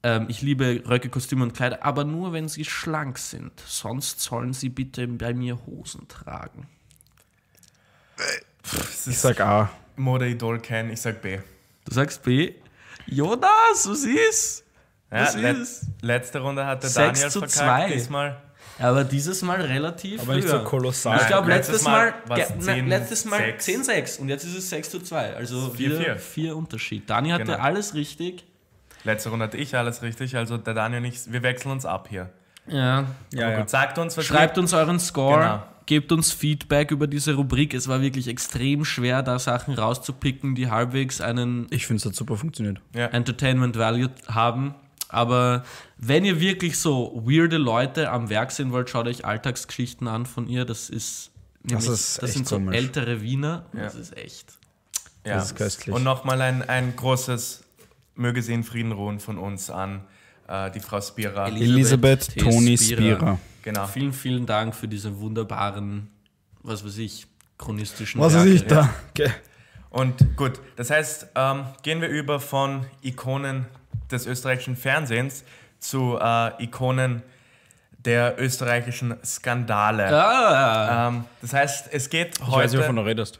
[0.01, 3.59] Ähm, ich liebe Röcke, Kostüme und Kleider, aber nur wenn sie schlank sind.
[3.65, 6.67] Sonst sollen sie bitte bei mir Hosen tragen.
[9.05, 9.69] Ich sag A.
[9.95, 11.39] Mode-Idol kennen, ich sag B.
[11.85, 12.53] Du sagst B.
[13.07, 14.63] Jonas, was ist?
[15.11, 15.85] Ja, Was let ist?
[16.01, 17.93] letzte Runde hat der Sechs Daniel zu verkackt, zwei.
[17.93, 18.37] diesmal.
[18.79, 21.19] Aber dieses Mal relativ Aber nicht so kolossal.
[21.21, 23.65] Ich glaube, letztes letztes Mal Mal, war's ge- na, 10, letztes Mal 6.
[23.65, 25.35] 10-6 und jetzt ist es 6 zu 2.
[25.35, 25.77] Also 4-4.
[25.77, 27.07] wieder vier Unterschied.
[27.07, 27.59] Dani hatte Genau.
[27.59, 28.43] alles richtig.
[29.03, 32.07] Letzte Runde hatte ich alles richtig, also der Daniel und ich, wir wechseln uns ab
[32.09, 32.29] hier.
[32.65, 33.05] Ja.
[33.31, 33.59] Ja, Aber ja.
[33.59, 35.63] gut, sagt uns, was Schreibt uns euren Score, Genau.
[35.85, 37.73] Gebt uns Feedback über diese Rubrik.
[37.73, 42.15] Es war wirklich extrem schwer, da Sachen rauszupicken, die halbwegs einen Ich finde, es hat
[42.15, 42.79] super funktioniert.
[42.95, 43.07] Ja.
[43.07, 44.75] Entertainment Value haben.
[45.09, 45.63] Aber
[45.97, 50.47] wenn ihr wirklich so weirde Leute am Werk sehen wollt, schaut euch Alltagsgeschichten an von
[50.47, 50.65] ihr.
[50.65, 51.29] Das ist
[51.63, 52.75] nämlich, das, ist echt sind so komisch.
[52.75, 53.65] ältere Wiener.
[53.73, 53.81] Ja.
[53.83, 54.53] Das ist echt.
[55.25, 55.35] Ja.
[55.35, 55.95] Das ist köstlich.
[55.95, 57.63] Und nochmal ein, ein großes
[58.15, 60.01] Möge sie in Frieden ruhen von uns an
[60.47, 61.47] äh, die Frau Spira.
[61.47, 62.39] Eli- Elisabeth T.
[62.39, 62.97] Toni Spira.
[63.15, 63.39] Spira.
[63.63, 63.87] Genau.
[63.87, 66.09] Vielen, vielen Dank für diese wunderbaren,
[66.61, 67.25] was weiß ich,
[67.57, 68.89] chronistischen Was weiß ich da?
[69.09, 69.31] Okay.
[69.89, 73.65] Und gut, das heißt, ähm, gehen wir über von Ikonen
[74.11, 75.43] des österreichischen Fernsehens
[75.79, 77.21] zu äh, Ikonen
[77.99, 80.07] der österreichischen Skandale.
[80.13, 82.69] Ah, Ähm, das heißt, es geht Ich weiß heute.
[82.71, 83.39] nicht, wovon du redest.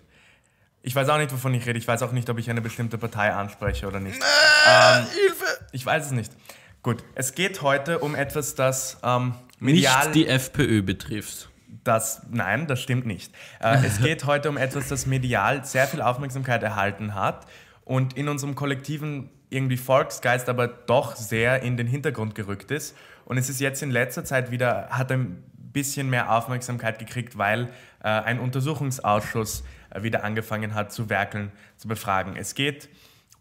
[0.84, 1.80] Ich weiß auch nicht, wovon ich rede.
[1.80, 4.22] Ich weiß auch nicht, ob ich eine bestimmte Partei anspreche oder nicht.
[4.68, 5.06] ähm,
[5.72, 6.32] Ich weiß es nicht.
[6.82, 10.06] Gut, es geht heute um etwas, das ähm, medial.
[10.06, 11.50] nicht die FPÖ betrifft.
[11.84, 13.34] Das, nein, das stimmt nicht.
[13.60, 17.46] Äh, es geht heute um etwas, das medial sehr viel Aufmerksamkeit erhalten hat
[17.84, 22.96] und in unserem kollektiven irgendwie Volksgeist aber doch sehr in den Hintergrund gerückt ist.
[23.26, 27.70] Und es ist jetzt in letzter Zeit wieder, hat ein bisschen mehr Aufmerksamkeit gekriegt, weil
[28.04, 32.36] äh, ein Untersuchungsausschuss äh, wieder angefangen hat zu werkeln, zu befragen.
[32.36, 32.90] Es geht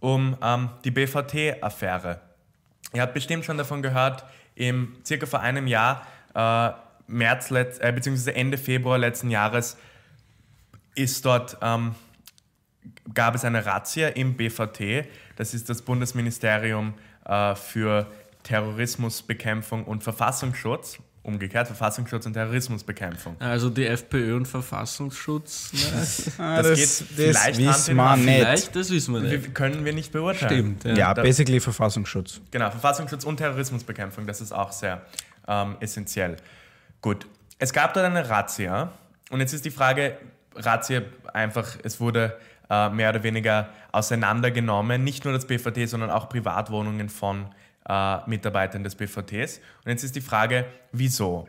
[0.00, 2.20] um ähm, die BVT-Affäre.
[2.92, 6.70] Ihr habt bestimmt schon davon gehört, im circa vor einem Jahr, äh,
[7.06, 9.76] März, letz, äh, beziehungsweise Ende Februar letzten Jahres,
[10.94, 11.94] ist dort, ähm,
[13.14, 18.10] gab es eine Razzia im BVT, das ist das Bundesministerium äh, für
[18.42, 23.36] Terrorismusbekämpfung und Verfassungsschutz, umgekehrt Verfassungsschutz und Terrorismusbekämpfung.
[23.40, 25.72] Also die FPÖ und Verfassungsschutz.
[25.72, 26.32] Ne?
[26.38, 28.24] Ah, Das geht vielleicht Hand wissen in wir Hand.
[28.24, 28.36] nicht.
[28.38, 29.54] Vielleicht, das wissen wir Wir nicht.
[29.54, 30.76] können wir nicht beurteilen.
[30.80, 30.98] Stimmt.
[30.98, 32.40] Ja, da- basically Verfassungsschutz.
[32.50, 35.02] Genau, Verfassungsschutz und Terrorismusbekämpfung, das ist auch sehr
[35.46, 36.36] ähm, essentiell.
[37.00, 37.26] Gut,
[37.58, 38.90] es gab dort eine Razzia
[39.30, 40.16] und jetzt ist die Frage,
[40.56, 42.36] Razzia einfach, es wurde
[42.68, 47.46] äh, mehr oder weniger auseinandergenommen, nicht nur das BVT, sondern auch Privatwohnungen von
[47.88, 49.58] äh, Mitarbeitern des BVTs.
[49.84, 51.48] Und jetzt ist die Frage, wieso?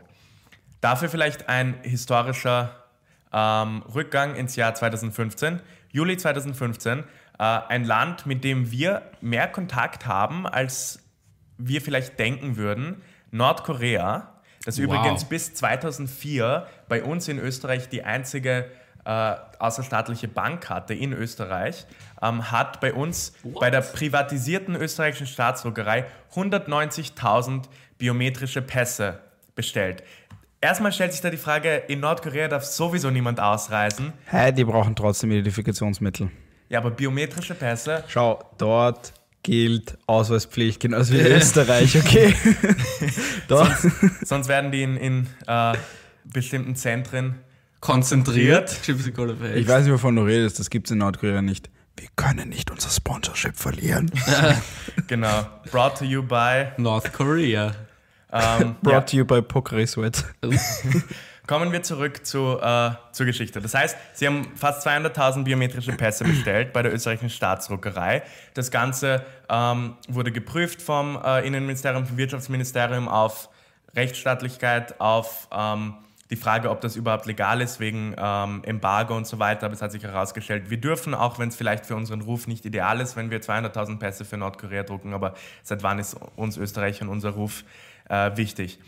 [0.80, 2.84] Dafür vielleicht ein historischer
[3.32, 5.60] ähm, Rückgang ins Jahr 2015.
[5.90, 7.04] Juli 2015, äh,
[7.38, 11.00] ein Land, mit dem wir mehr Kontakt haben, als
[11.56, 13.02] wir vielleicht denken würden.
[13.30, 14.84] Nordkorea, das Wow.
[14.84, 18.70] übrigens bis 2004 bei uns in Österreich die einzige
[19.04, 21.86] äh, außerstaatliche Bank hatte in Österreich,
[22.22, 27.64] ähm, hat bei uns bei der privatisierten österreichischen Staatsdruckerei 190.000
[27.98, 29.20] biometrische Pässe
[29.54, 30.02] bestellt.
[30.60, 34.14] Erstmal stellt sich da die Frage, in Nordkorea darf sowieso niemand ausreisen.
[34.30, 36.30] Hä, die brauchen trotzdem Identifikationsmittel.
[36.70, 39.12] Ja, aber biometrische Pässe, Schau, dort
[39.42, 42.34] gilt Ausweispflicht, genauso wie in Österreich, okay?
[43.48, 43.76] Dort.
[44.22, 45.74] sonst werden die in, in äh,
[46.24, 47.38] bestimmten Zentren
[47.84, 48.80] Konzentriert.
[48.88, 51.68] Ich weiß nicht, wovon du redest, das gibt es in Nordkorea nicht.
[51.98, 54.10] Wir können nicht unser Sponsorship verlieren.
[55.06, 55.46] Genau.
[55.70, 56.68] Brought to you by.
[56.78, 57.74] North Korea.
[58.32, 59.00] Ähm, Brought ja.
[59.02, 60.24] to you by Pocari Sweat.
[61.46, 63.60] Kommen wir zurück zu, äh, zur Geschichte.
[63.60, 68.22] Das heißt, sie haben fast 200.000 biometrische Pässe bestellt bei der österreichischen Staatsdruckerei.
[68.54, 73.50] Das Ganze ähm, wurde geprüft vom äh, Innenministerium, vom Wirtschaftsministerium auf
[73.94, 75.96] Rechtsstaatlichkeit, auf ähm,
[76.30, 79.66] die Frage, ob das überhaupt legal ist wegen ähm, Embargo und so weiter.
[79.66, 82.64] Aber es hat sich herausgestellt, wir dürfen, auch wenn es vielleicht für unseren Ruf nicht
[82.64, 87.02] ideal ist, wenn wir 200.000 Pässe für Nordkorea drucken, aber seit wann ist uns Österreich
[87.02, 87.64] und unser Ruf
[88.08, 88.78] äh, wichtig?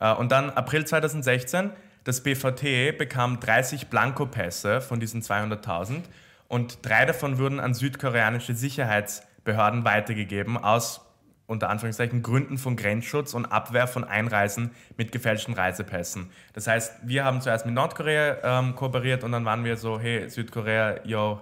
[0.00, 1.70] Äh, und dann April 2016,
[2.04, 6.04] das BVT bekam 30 Blankopässe von diesen 200.000
[6.48, 11.02] und drei davon wurden an südkoreanische Sicherheitsbehörden weitergegeben aus
[11.48, 16.30] unter Anführungszeichen Gründen von Grenzschutz und Abwehr von Einreisen mit gefälschten Reisepässen.
[16.52, 20.28] Das heißt, wir haben zuerst mit Nordkorea ähm, kooperiert und dann waren wir so, hey,
[20.28, 21.40] Südkorea, yo,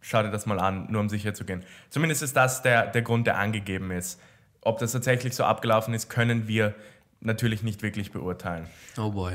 [0.00, 1.64] schau dir das mal an, nur um sicher zu gehen.
[1.90, 4.20] Zumindest ist das der, der Grund, der angegeben ist.
[4.62, 6.74] Ob das tatsächlich so abgelaufen ist, können wir
[7.20, 8.66] natürlich nicht wirklich beurteilen.
[8.98, 9.34] Oh boy.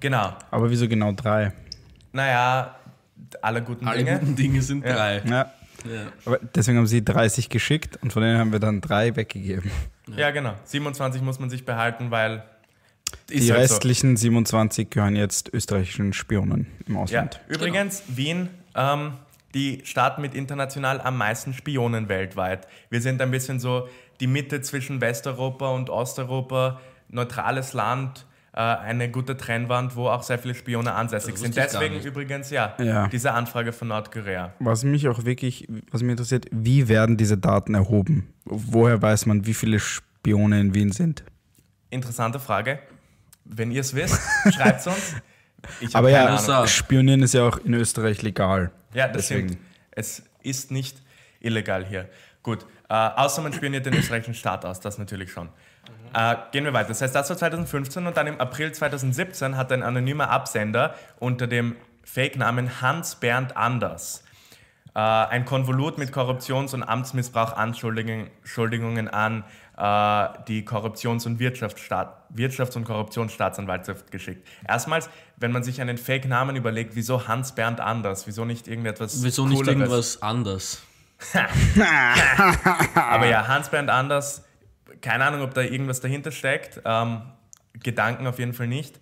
[0.00, 0.32] Genau.
[0.50, 1.52] Aber wieso genau drei?
[2.12, 2.74] Naja,
[3.42, 4.18] alle guten Alle Dinge.
[4.18, 4.94] guten Dinge sind Ja.
[4.94, 5.22] drei.
[5.26, 5.52] Ja.
[5.84, 6.06] Ja.
[6.24, 9.70] Aber deswegen haben sie 30 geschickt und von denen haben wir dann drei weggegeben.
[10.16, 10.54] Ja, genau.
[10.64, 12.44] 27 muss man sich behalten, weil
[13.28, 13.74] Die halt so.
[13.74, 17.40] restlichen 27 gehören jetzt österreichischen Spionen im Ja, Ausland.
[17.48, 19.14] übrigens, Wien, ähm,
[19.54, 22.66] die Stadt mit international am meisten Spionen weltweit.
[22.90, 23.88] Wir sind ein bisschen so
[24.20, 28.26] die Mitte zwischen Westeuropa und Osteuropa, neutrales Land,
[28.60, 31.56] eine gute Trennwand, wo auch sehr viele Spione ansässig sind.
[31.56, 33.08] Deswegen übrigens, ja, Ja.
[33.08, 34.52] diese Anfrage von Nordkorea.
[34.60, 38.32] Was mich auch wirklich, was mich interessiert, wie werden diese Daten erhoben?
[38.44, 41.24] Woher weiß man, wie viele Spione in Wien sind?
[41.90, 42.78] Interessante Frage.
[43.44, 44.20] Wenn ihr es wisst,
[44.54, 45.14] schreibt es uns.
[45.94, 46.66] Aber ja, Ahnung.
[46.66, 48.70] Spionieren ist ja auch in Österreich legal.
[48.92, 49.48] Ja, das Deswegen.
[49.48, 49.62] stimmt.
[49.90, 50.98] Es ist nicht
[51.40, 52.08] illegal hier.
[52.42, 55.48] Gut, äh, außer man spioniert den österreichischen Staat aus, das natürlich schon.
[56.14, 56.88] Äh, gehen wir weiter.
[56.88, 61.46] Das heißt, das war 2015 und dann im April 2017 hat ein anonymer Absender unter
[61.46, 64.24] dem Fake-Namen Hans-Bernd Anders
[64.94, 69.44] äh, ein Konvolut mit Korruptions- und Amtsmissbrauch-Anschuldigungen Schuldigungen an
[69.76, 74.46] äh, die Korruptions- und Wirtschaftsstaat, Wirtschafts- und Korruptionsstaatsanwaltschaft geschickt.
[74.66, 78.26] Erstmals, wenn man sich einen Fake-Namen überlegt, wieso Hans-Bernd Anders?
[78.26, 79.80] Wieso nicht irgendetwas Wieso nicht Cooleres?
[79.80, 80.82] irgendwas anders?
[82.94, 84.43] Aber ja, Hans-Bernd Anders,
[85.04, 86.80] keine Ahnung, ob da irgendwas dahinter steckt.
[86.84, 87.22] Ähm,
[87.82, 88.98] Gedanken auf jeden Fall nicht.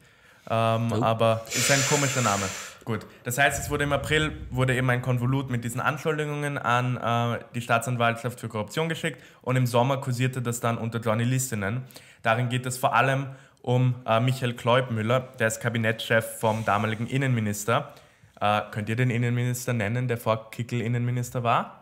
[0.51, 1.07] Ähm, Nope.
[1.07, 2.43] Aber ist ein komischer Name.
[2.85, 6.97] Gut, das heißt, es wurde im April wurde eben ein Konvolut mit diesen Anschuldigungen an
[6.97, 11.83] äh, die Staatsanwaltschaft für Korruption geschickt und im Sommer kursierte das dann unter Journalistinnen.
[12.23, 13.29] Darin geht es vor allem
[13.61, 17.95] um äh, Michael Kleubmüller, der ist Kabinettschef vom damaligen Innenminister.
[18.41, 21.82] Äh, könnt ihr den Innenminister nennen, der vor Kickel Innenminister war?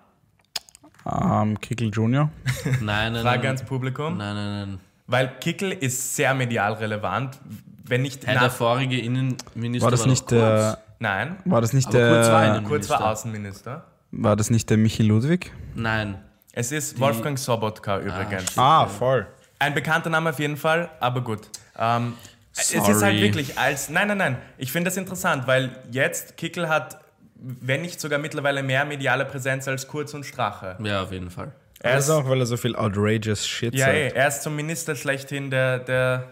[1.07, 2.31] Ähm, Kickel Junior.
[2.81, 3.47] Nein, nein, Frage nein.
[3.47, 4.17] ans Publikum.
[4.17, 4.81] Nein, nein, nein.
[5.07, 7.39] Weil Kickel ist sehr medial relevant,
[7.85, 10.31] wenn nicht Hey, nach- der vorige Innenminister War das doch nicht kurz.
[10.31, 13.11] der, Nein, war das nicht Aber kurz war der, kurz war Minister.
[13.11, 13.85] Außenminister.
[14.13, 15.51] war das nicht der Michi Ludwig?
[15.75, 16.19] Nein.
[16.53, 18.59] Es ist Wolfgang Sobotka übrigens.
[18.59, 19.27] Ah, voll.
[19.59, 21.49] Ein bekannter Name auf jeden Fall, aber gut.
[21.79, 22.15] Ähm,
[22.57, 23.89] es ist halt wirklich als.
[23.89, 24.37] Nein, nein, nein.
[24.59, 26.99] Ich finde das interessant, weil jetzt Kickel hat,
[27.42, 30.76] wenn nicht sogar mittlerweile mehr mediale Präsenz als Kurz und Strache.
[30.83, 31.53] Ja, auf jeden Fall.
[31.83, 33.96] Er Das ist, auch, weil er so viel outrageous Shit ja, sagt.
[33.96, 36.29] eh, er ist zum Minister schlechthin der, der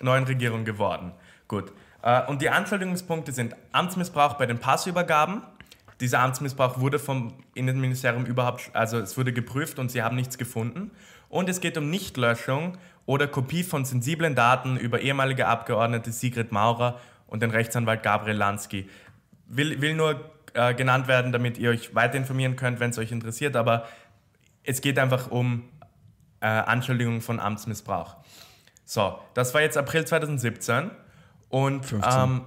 [0.00, 1.12] neuen Regierung geworden.
[1.46, 1.72] Gut.
[2.02, 5.42] Äh, Und die Anschuldigungspunkte sind Amtsmissbrauch bei den Passübergaben.
[6.00, 10.90] Dieser Amtsmissbrauch wurde vom Innenministerium überhaupt, also es wurde geprüft und sie haben nichts gefunden.
[11.28, 16.98] Und es geht um Nichtlöschung oder Kopie von sensiblen Daten über ehemalige Abgeordnete Sigrid Maurer
[17.26, 18.88] und den Rechtsanwalt Gabriel Lansky.
[19.46, 23.12] Will, will nur äh, genannt werden, damit ihr euch weiter informieren könnt, wenn es euch
[23.12, 23.86] interessiert, aber
[24.62, 25.68] es geht einfach um
[26.40, 28.16] äh, Anschuldigungen von Amtsmissbrauch.
[28.84, 30.90] So, das war jetzt April 2017
[31.48, 32.12] und 15.
[32.12, 32.42] ähm,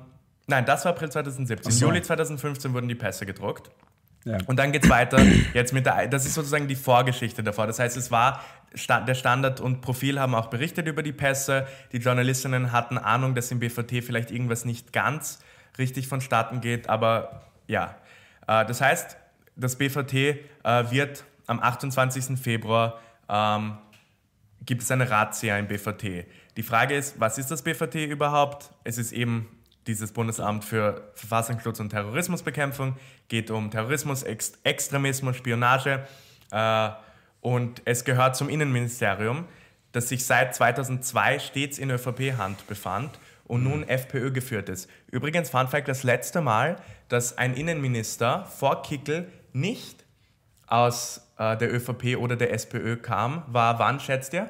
[0.48, 1.72] nein, das war April 2017.
[1.72, 1.86] Ach so.
[1.86, 3.70] Juli 2015 wurden die Pässe gedruckt.
[4.24, 4.38] Ja.
[4.46, 5.20] Und dann geht es weiter
[5.54, 7.66] jetzt mit der, das ist sozusagen die Vorgeschichte davor.
[7.66, 8.42] Das heißt, es war,
[8.90, 11.66] der Standard und Profil haben auch berichtet über die Pässe.
[11.92, 15.40] Die Journalistinnen hatten Ahnung, dass im BVT vielleicht irgendwas nicht ganz
[15.78, 17.96] richtig vonstatten geht, aber ja.
[18.48, 19.18] Äh, das heißt,
[19.56, 20.38] das BVT äh,
[20.92, 22.38] wird am 28.
[22.38, 23.78] Februar ähm,
[24.66, 26.26] gibt es eine Razzia im BVT.
[26.58, 28.72] Die Frage ist, was ist das BVT überhaupt?
[28.84, 29.48] Es ist eben
[29.88, 32.96] dieses Bundesamt für Verfassungsschutz und Terrorismusbekämpfung,
[33.30, 36.06] geht um Terrorismus, Ex Extremismus, Spionage
[36.52, 36.90] äh,
[37.40, 39.46] und es gehört zum Innenministerium,
[39.92, 43.18] das sich seit 2002 stets in ÖVP-Hand befand
[43.52, 44.90] und nun FPÖ geführt ist.
[45.12, 46.78] Übrigens, Fun Fact, das letzte Mal,
[47.10, 50.06] dass ein Innenminister vor Kickel nicht
[50.68, 54.50] aus äh, der ÖVP oder der SPÖ kam, war wann, schätzt ihr?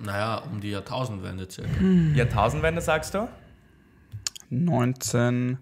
[0.00, 1.70] Naja, um die Jahrtausendwende circa.
[2.16, 3.28] Jahrtausendwende, sagst du?
[4.50, 5.58] 1940.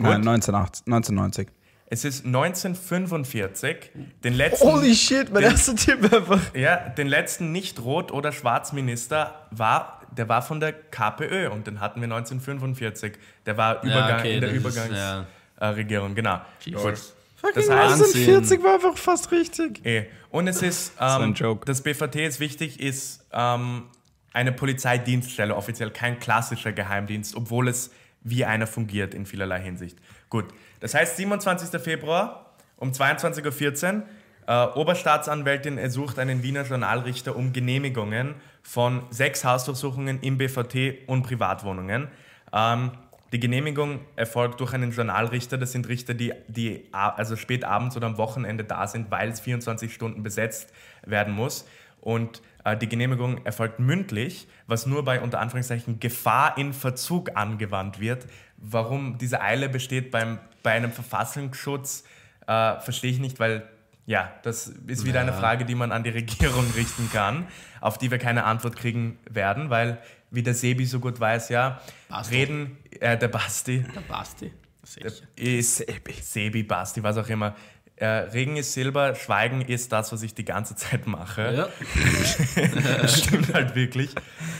[0.00, 1.48] Nein, 1980, 1990.
[1.92, 3.90] Es ist 1945,
[4.22, 6.54] den letzten, Holy shit, mein Den- erster Tipp einfach.
[6.54, 11.80] ja, den letzten nicht Rot- oder Schwarzminister war, der war von der KPÖ und den
[11.80, 13.14] hatten wir 1945.
[13.46, 15.26] Der war Übergang, okay, in der das ist- Übergangsregierung,
[15.60, 15.68] ja.
[15.70, 16.40] Regierung, genau.
[16.60, 16.82] Jesus.
[16.82, 17.16] Gut.
[17.52, 19.84] Fucking Das heißt- 1940 war einfach fast richtig.
[19.86, 20.06] Eh.
[20.30, 21.64] Und es ist, ist ein ähm, Joke.
[21.66, 23.84] das BVT ist wichtig, ist ähm,
[24.32, 27.90] eine Polizeidienststelle, offiziell kein klassischer Geheimdienst, obwohl es
[28.22, 29.98] wie einer fungiert in vielerlei Hinsicht.
[30.28, 30.44] Gut,
[30.80, 31.80] das heißt 27.
[31.80, 32.46] Februar
[32.76, 34.02] um 22.14 Uhr,
[34.46, 42.08] äh, Oberstaatsanwältin ersucht einen Wiener Journalrichter um Genehmigungen von sechs Hausdurchsuchungen im BVT und Privatwohnungen.
[42.52, 42.92] Ähm,
[43.32, 45.56] Die Genehmigung erfolgt durch einen Journalrichter.
[45.56, 49.38] Das sind Richter, die, die also spät abends oder am Wochenende da sind, weil es
[49.38, 50.72] 24 Stunden besetzt
[51.06, 51.64] werden muss.
[52.00, 58.00] Und äh, die Genehmigung erfolgt mündlich, was nur bei unter Anführungszeichen Gefahr in Verzug angewandt
[58.00, 58.26] wird.
[58.56, 62.04] Warum diese Eile besteht beim, bei einem Verfassungsschutz,
[62.48, 63.62] äh, verstehe ich nicht, weil
[64.06, 67.46] ja, das ist wieder eine Frage, die man an die Regierung richten kann,
[67.80, 69.98] auf die wir keine Antwort kriegen werden, weil,
[70.30, 72.34] wie der Sebi so gut weiß, ja, Basti.
[72.34, 74.52] reden, äh, der Basti, Der Basti.
[74.82, 75.10] Sicher.
[75.36, 76.12] ist Sebi.
[76.20, 77.54] Sebi, Basti, was auch immer.
[77.96, 81.52] Äh, Regen ist Silber, Schweigen ist das, was ich die ganze Zeit mache.
[81.54, 81.68] Ja.
[83.02, 84.14] Das stimmt halt wirklich.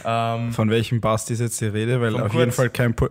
[0.04, 2.00] Ähm, Von welchem Basti ist jetzt die Rede?
[2.02, 2.52] Weil Von auf jeden.
[2.52, 2.94] Fall kein.
[2.94, 3.08] Po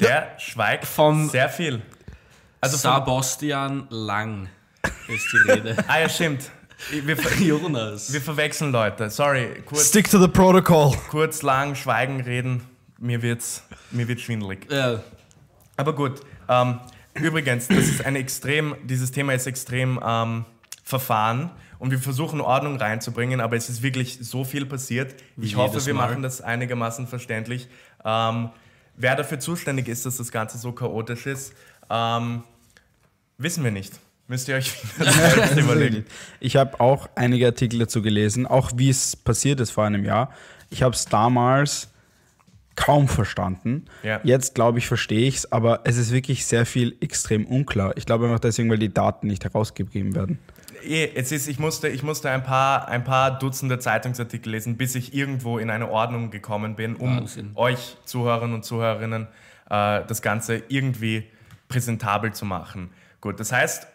[0.00, 1.82] der schweigt Vom- sehr viel.
[2.62, 4.48] Also von, Sabastian Lang
[5.08, 5.76] ist die Rede.
[5.88, 6.50] ah ja, stimmt.
[6.90, 8.12] Wir, ver- Jonas.
[8.12, 9.10] wir verwechseln Leute.
[9.10, 10.96] Sorry, kurz, Stick to the protocol.
[11.10, 12.62] kurz lang, schweigen, reden.
[12.98, 14.66] Mir wird's, mir wird schwindelig.
[14.70, 15.02] Ja.
[15.76, 16.20] Aber gut.
[16.48, 16.80] Ähm,
[17.14, 20.44] übrigens, das ist ein extrem, dieses Thema ist extrem ähm,
[20.84, 25.14] verfahren und wir versuchen Ordnung reinzubringen, aber es ist wirklich so viel passiert.
[25.38, 26.08] Ich Wie hoffe, wir Mal.
[26.08, 27.68] machen das einigermaßen verständlich.
[28.04, 28.50] Ähm,
[28.96, 31.54] wer dafür zuständig ist, dass das Ganze so chaotisch ist,
[31.88, 32.42] ähm,
[33.38, 33.94] wissen wir nicht.
[34.30, 34.72] Müsst ihr euch
[35.56, 36.04] überlegen.
[36.38, 40.32] Ich habe auch einige Artikel dazu gelesen, auch wie es passiert ist vor einem Jahr.
[40.70, 41.88] Ich habe es damals
[42.76, 43.86] kaum verstanden.
[44.04, 44.20] Ja.
[44.22, 47.96] Jetzt glaube ich, verstehe ich es, aber es ist wirklich sehr viel extrem unklar.
[47.96, 50.38] Ich glaube einfach deswegen, weil die Daten nicht herausgegeben werden.
[50.84, 54.94] Eh, es ist, ich musste, ich musste ein, paar, ein paar Dutzende Zeitungsartikel lesen, bis
[54.94, 57.50] ich irgendwo in eine Ordnung gekommen bin, um Wahnsinn.
[57.56, 59.26] euch Zuhörern und Zuhörerinnen
[59.68, 61.24] äh, das Ganze irgendwie
[61.66, 62.90] präsentabel zu machen.
[63.20, 63.88] Gut, das heißt,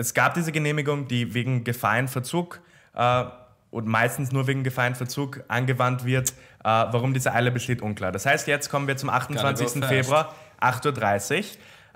[0.00, 2.60] es gab diese Genehmigung, die wegen Gefahrenverzug
[2.94, 3.24] äh,
[3.70, 6.30] und meistens nur wegen Gefahrenverzug angewandt wird.
[6.30, 8.10] Äh, warum diese Eile besteht, unklar.
[8.10, 9.66] Das heißt, jetzt kommen wir zum 28.
[9.66, 9.84] fast.
[9.84, 11.44] Februar, 8.30 Uhr.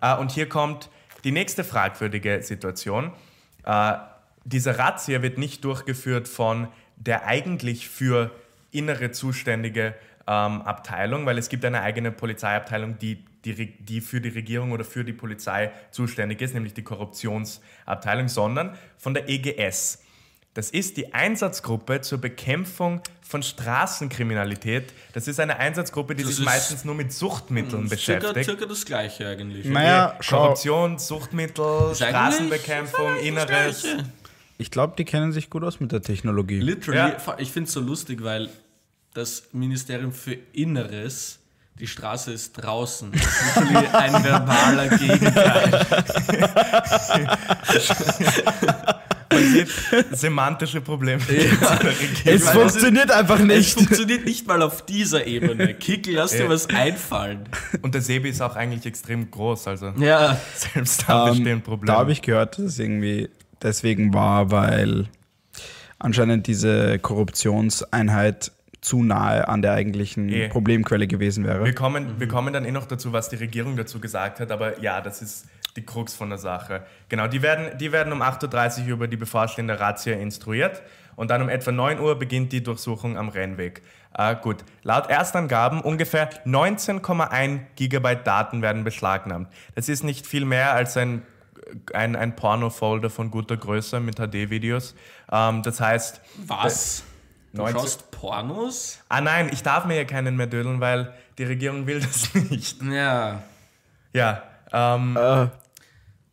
[0.03, 0.90] Äh, und hier kommt
[1.25, 3.12] die nächste fragwürdige Situation.
[3.64, 3.95] Äh,
[4.45, 8.31] diese Razzia wird nicht durchgeführt von der eigentlich für
[8.71, 9.95] Innere zuständige
[10.27, 14.85] ähm, Abteilung, weil es gibt eine eigene Polizeiabteilung, die, die, die für die Regierung oder
[14.85, 20.00] für die Polizei zuständig ist, nämlich die Korruptionsabteilung, sondern von der EGS.
[20.54, 24.92] Das ist die Einsatzgruppe zur Bekämpfung von Straßenkriminalität.
[25.12, 28.44] Das ist eine Einsatzgruppe, die Das sich ist- meistens nur mit Suchtmitteln Circa, beschäftigt.
[28.44, 29.66] circa das gleiche eigentlich.
[29.66, 33.85] Naja, schau, Korruption, Suchtmittel, Ist Straßenbekämpfung, Inneres.
[34.59, 36.61] Ich glaube, die kennen sich gut aus mit der Technologie.
[36.61, 37.37] Literally, Ja.
[37.38, 38.48] ich finde es so lustig, weil
[39.12, 41.40] das Ministerium für Inneres,
[41.80, 43.10] die Straße ist draußen.
[43.92, 45.87] Ein verbaler Gegenteil.
[49.32, 49.68] Man sieht
[50.12, 51.20] semantische Probleme.
[52.24, 53.74] Es meine, funktioniert einfach Es nicht.
[53.74, 55.74] funktioniert nicht mal auf dieser Ebene.
[55.74, 56.48] Kickel, lass dir Ja.
[56.48, 57.48] was einfallen.
[57.82, 61.87] Und der Sebi ist auch eigentlich extrem groß, also Ja, selbst da bestehen Ähm, Probleme.
[61.92, 63.28] da habe ich gehört, dass es irgendwie
[63.62, 65.06] deswegen war, weil
[65.98, 68.52] anscheinend diese Korruptionseinheit
[68.85, 70.49] zu nahe an der eigentlichen Eh.
[70.49, 71.64] Problemquelle gewesen wäre.
[71.64, 74.79] wir, kommen, wir kommen dann eh noch dazu, was die Regierung dazu gesagt hat, aber
[74.81, 76.83] ja, das ist die Krux von der Sache.
[77.09, 80.83] Genau, die werden, die werden um 8.30 Uhr über die bevorstehende Razzia instruiert
[81.16, 83.83] und dann um etwa 9 Uhr beginnt die Durchsuchung am Rennweg.
[84.16, 89.49] Äh, gut, laut Erstangaben ungefähr 19,1 Gigabyte Daten werden beschlagnahmt.
[89.75, 91.23] Das ist nicht viel mehr als ein,
[91.94, 94.94] ein, ein Porno-Folder von guter Größe mit HD-Videos.
[95.33, 97.03] Ähm, das heißt, was?
[97.55, 98.98] Du 90 schaust Pornos?
[99.08, 102.82] ah nein, ich darf mir ja keinen mehr dödeln, weil die Regierung will das nicht.
[102.82, 103.42] Ja,
[104.12, 105.46] Ja, ähm, Äh,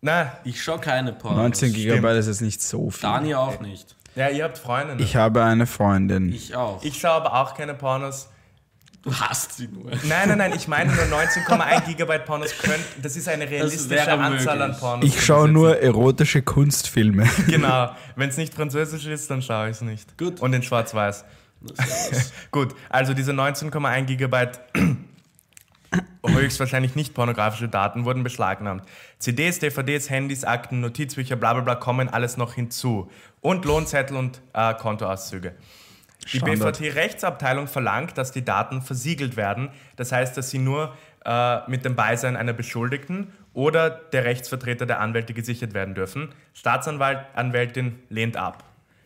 [0.01, 1.37] na, ich schaue keine Pornos.
[1.37, 3.01] 19 Gigabyte ist jetzt nicht so viel.
[3.01, 3.95] Dani auch nicht.
[4.15, 4.95] ja, ihr habt Freunde.
[4.95, 5.01] ne?
[5.03, 6.31] Ich habe eine Freundin.
[6.33, 6.83] Ich auch.
[6.83, 8.27] Ich schaue aber auch keine Pornos.
[9.03, 9.91] du hast sie nur.
[10.03, 14.59] Nein, nein, nein, ich meine nur 19,1 Gigabyte Pornos könnt, das ist eine realistische Anzahl
[14.61, 14.79] an möglich.
[14.79, 15.05] Pornos.
[15.05, 17.27] Ich schaue nur erotische Kunstfilme.
[17.47, 20.17] Genau, wenn es nicht französisch ist, dann schaue ich es nicht.
[20.17, 20.39] Gut.
[20.39, 21.25] Und in schwarz-weiß.
[22.51, 24.59] Gut, also diese 19,1 Gigabyte
[26.25, 28.83] höchstwahrscheinlich nicht pornografische Daten wurden beschlagnahmt.
[29.19, 33.11] CDs, DVDs, Handys, Akten, Notizbücher, bla bla bla kommen alles noch hinzu.
[33.41, 35.53] Und Lohnzettel und äh, Kontoauszüge.
[36.33, 36.39] Die.
[36.39, 39.69] BVT-Rechtsabteilung verlangt, dass die Daten versiegelt werden.
[39.95, 44.99] Das heißt, dass sie nur äh, mit dem Beisein einer Beschuldigten oder der Rechtsvertreter der
[44.99, 46.29] Anwälte gesichert werden dürfen.
[46.53, 48.63] Staatsanwalt, Anwältin lehnt ab.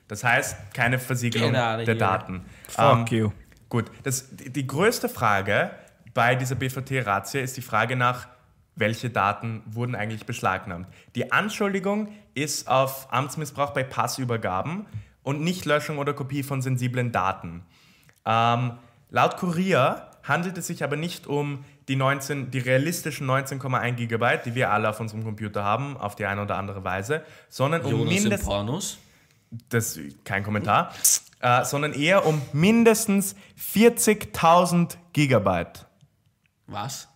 [0.08, 1.96] Das heißt, keine Versiegelung outta der.
[1.96, 2.46] Daten.
[2.68, 3.32] Fuck you.
[3.70, 5.72] Gut, das, die, größte Frage
[6.14, 8.28] bei dieser BVT-Razzia ist die Frage nach,
[8.76, 10.88] welche Daten wurden eigentlich beschlagnahmt.
[11.16, 14.86] Die Anschuldigung ist auf Amtsmissbrauch bei Passübergaben
[15.24, 17.64] und nicht Löschung oder Kopie von sensiblen Daten.
[18.26, 18.74] Ähm,
[19.10, 24.56] laut Kurier handelt es sich aber nicht um die, 19, die realistischen 19,1 Gigabyte, die
[24.56, 28.16] wir alle auf unserem Computer haben, auf die eine oder andere Weise, sondern um Jonas
[28.16, 28.98] in mindestens.
[29.70, 30.94] Das kein Kommentar,
[31.40, 33.36] äh, sondern eher um mindestens
[33.74, 35.86] 40.000 Gigabyte.
[36.68, 37.08] Was?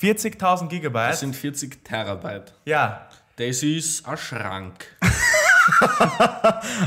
[0.00, 1.10] 40.000 Gigabyte.
[1.12, 2.54] Das sind 40 Terabyte.
[2.64, 4.86] ja, Das ist ein Schrank.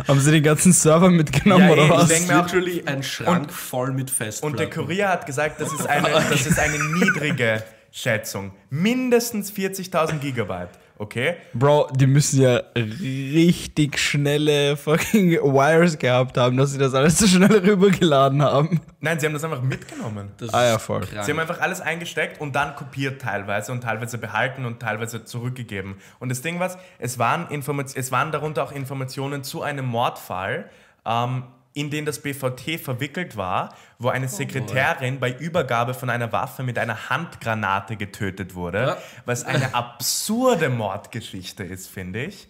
[0.07, 2.07] Haben sie den ganzen Server mitgenommen Ja, oder eh, ich was?
[2.07, 4.53] denk mir auch- literally ein Schrank voll mit Festplatten.
[4.53, 8.53] und der Kurier hat gesagt, das ist eine, das ist eine niedrige Schätzung.
[8.69, 10.69] Mindestens 40.000 Gigabyte.
[11.01, 11.37] Okay?
[11.55, 17.25] Bro, die müssen ja richtig schnelle fucking Wires gehabt haben, dass sie das alles so
[17.25, 18.79] schnell rübergeladen haben.
[18.99, 20.29] Nein, sie haben das einfach mitgenommen.
[20.37, 21.01] Das Ah ja, ist voll.
[21.01, 21.25] krank.
[21.25, 25.95] Sie haben einfach alles eingesteckt und dann kopiert teilweise und teilweise behalten und teilweise zurückgegeben.
[26.19, 30.69] Und das Ding war, es waren, Informat es waren darunter auch Informationen zu einem Mordfall,
[31.03, 36.63] ähm, in den das BVT verwickelt war, wo eine Sekretärin bei Übergabe von einer Waffe
[36.63, 42.47] mit einer Handgranate getötet wurde, was eine absurde Mordgeschichte ist, finde ich.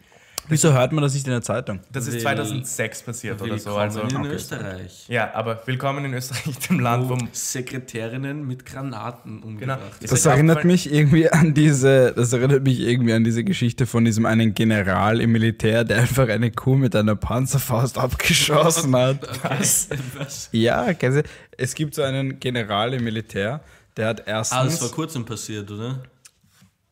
[0.48, 1.80] Wieso hört man das nicht in der Zeitung?
[1.92, 3.66] Das ist Will- 2006 passiert oder so.
[3.76, 4.26] Willkommen Also, in.
[4.26, 5.06] Österreich.
[5.08, 9.48] Ja, aber willkommen in Österreich, dem Land, wo Sekretärinnen mit Granaten Genau.
[9.48, 13.86] umgebracht Ist Das erinnert mich irgendwie an diese, das erinnert mich irgendwie an diese Geschichte
[13.86, 19.20] von diesem einen General im Militär, der einfach eine Kuh mit einer Panzerfaust abgeschossen hat.
[19.44, 19.88] Was?
[20.18, 20.50] Was?
[20.52, 21.24] Ja, kennst du?
[21.58, 23.62] es gibt so einen General im Militär,
[23.96, 24.82] der hat Ah, das erstens.
[24.82, 26.02] war kurzem passiert, oder?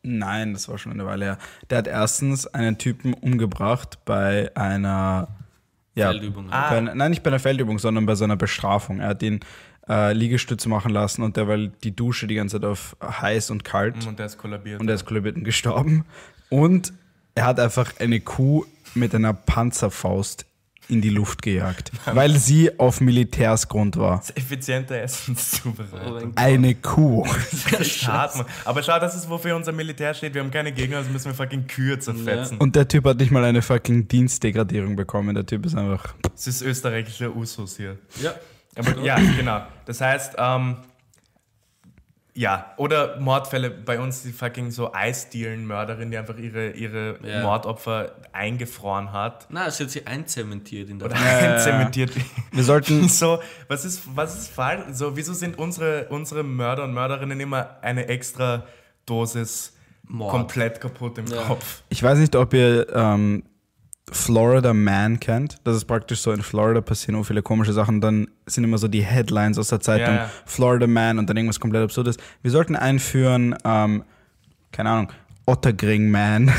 [0.02, 1.38] Nein, das war schon eine Weile her.
[1.68, 5.28] Der hat erstens einen Typen umgebracht bei einer
[5.94, 6.48] ja, Feldübung.
[6.48, 9.00] Bei einer, nein, nicht bei einer Feldübung, sondern bei so einer Bestrafung.
[9.00, 9.40] Er hat ihn
[9.88, 13.64] äh, Liegestütze machen lassen und der war die Dusche die ganze Zeit auf heiß und
[13.64, 14.80] kalt Und der ist kollabiert.
[14.80, 16.04] und er ist kollabiert und gestorben.
[16.48, 16.92] Und
[17.34, 20.46] er hat einfach eine Kuh mit einer Panzerfaust
[20.90, 24.22] in die Luft gejagt, weil sie auf Militärsgrund war.
[24.34, 26.14] effiziente Oh Essenszubereitung.
[26.14, 27.26] mein Eine Kuh.
[27.82, 28.46] Schade, Mann.
[28.64, 30.34] Aber schau, das ist, wofür unser Militär steht.
[30.34, 32.58] Wir haben keine Gegner, also müssen wir fucking Kühe zerfetzen.
[32.58, 35.34] Und der Typ hat nicht mal eine fucking Dienstdegradierung bekommen.
[35.34, 36.14] Der Typ ist einfach.
[36.22, 37.96] Das ist österreichischer Usus hier.
[38.22, 38.34] Ja.
[38.76, 39.62] Aber ja, genau.
[39.86, 40.76] Das heißt, ähm,
[42.34, 47.42] ja, oder Mordfälle bei uns, die fucking so Eisdielen-Mörderin, die einfach ihre, ihre Ja.
[47.42, 49.46] Mordopfer eingefroren hat.
[49.50, 51.60] Na, es hat sie einzementiert in der Oder Wand.
[51.64, 52.12] zementiert.
[52.52, 53.08] Wir sollten.
[53.08, 54.84] So, was ist, was ist falsch?
[54.92, 58.64] So, wieso sind unsere, unsere Mörder und Mörderinnen immer eine extra
[59.06, 60.30] Dosis Mord.
[60.30, 61.42] komplett kaputt im Ja.
[61.42, 61.82] Kopf?
[61.88, 63.42] Ich weiß nicht, ob ihr ähm,
[64.10, 65.56] Florida Man kennt.
[65.64, 68.00] Das ist praktisch so, in Florida passieren auch viele komische Sachen.
[68.00, 70.30] Dann sind immer so die Headlines aus der Zeitung, ja.
[70.46, 72.16] Florida Man und dann irgendwas komplett Absurdes.
[72.42, 74.04] Wir sollten einführen, ähm,
[74.72, 75.12] keine Ahnung,
[75.46, 76.52] Ottergring Man,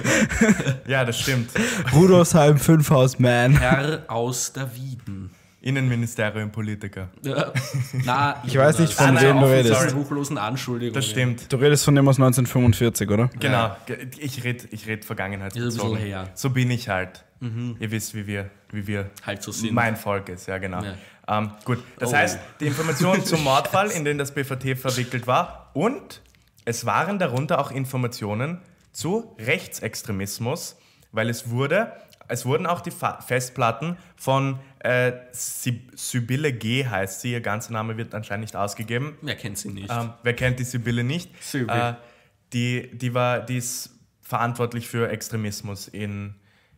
[0.86, 1.50] Ja, das stimmt.
[1.92, 3.58] Rudolfsheim Fünfhaus Man.
[3.58, 5.11] Herr aus der Wieden.
[5.62, 7.08] Innenministerium Politiker.
[8.04, 8.42] Ja.
[8.44, 9.80] Ich weiß nicht, von wem du redest.
[9.80, 9.92] sorry.
[9.92, 10.94] hochlosen Anschuldigungen.
[10.94, 11.52] Das stimmt.
[11.52, 13.28] Du redest von dem aus 1945, oder?
[13.38, 13.74] Genau.
[13.86, 15.54] Ge- Ich rede ich red Vergangenheit.
[15.56, 16.28] Ist ein bisschen her.
[16.34, 17.24] So bin ich halt.
[17.80, 19.72] Ihr wisst, wie wir, wie wir Halt so sind.
[19.74, 20.80] mein Volk ist, ja genau.
[20.82, 20.94] Ja.
[21.38, 22.16] Ähm, gut, das Oh.
[22.16, 26.20] heißt, die Informationen zum Mordfall, in den das BVT verwickelt war und
[26.64, 28.58] es waren darunter auch Informationen
[28.92, 30.76] zu Rechtsextremismus,
[31.10, 31.92] weil es wurde,
[32.28, 36.86] es wurden auch die Fa Festplatten von äh, Sib- Sibylle G.
[36.86, 39.16] heißt sie, ihr ganzer Name wird anscheinend nicht ausgegeben.
[39.22, 39.90] Wer kennt sie nicht?
[39.90, 41.30] Ähm, wer kennt die Sibylle nicht?
[41.42, 41.90] Sibylle.
[41.90, 41.94] Äh,
[42.52, 46.34] die, die, war, die ist verantwortlich für Extremismus in,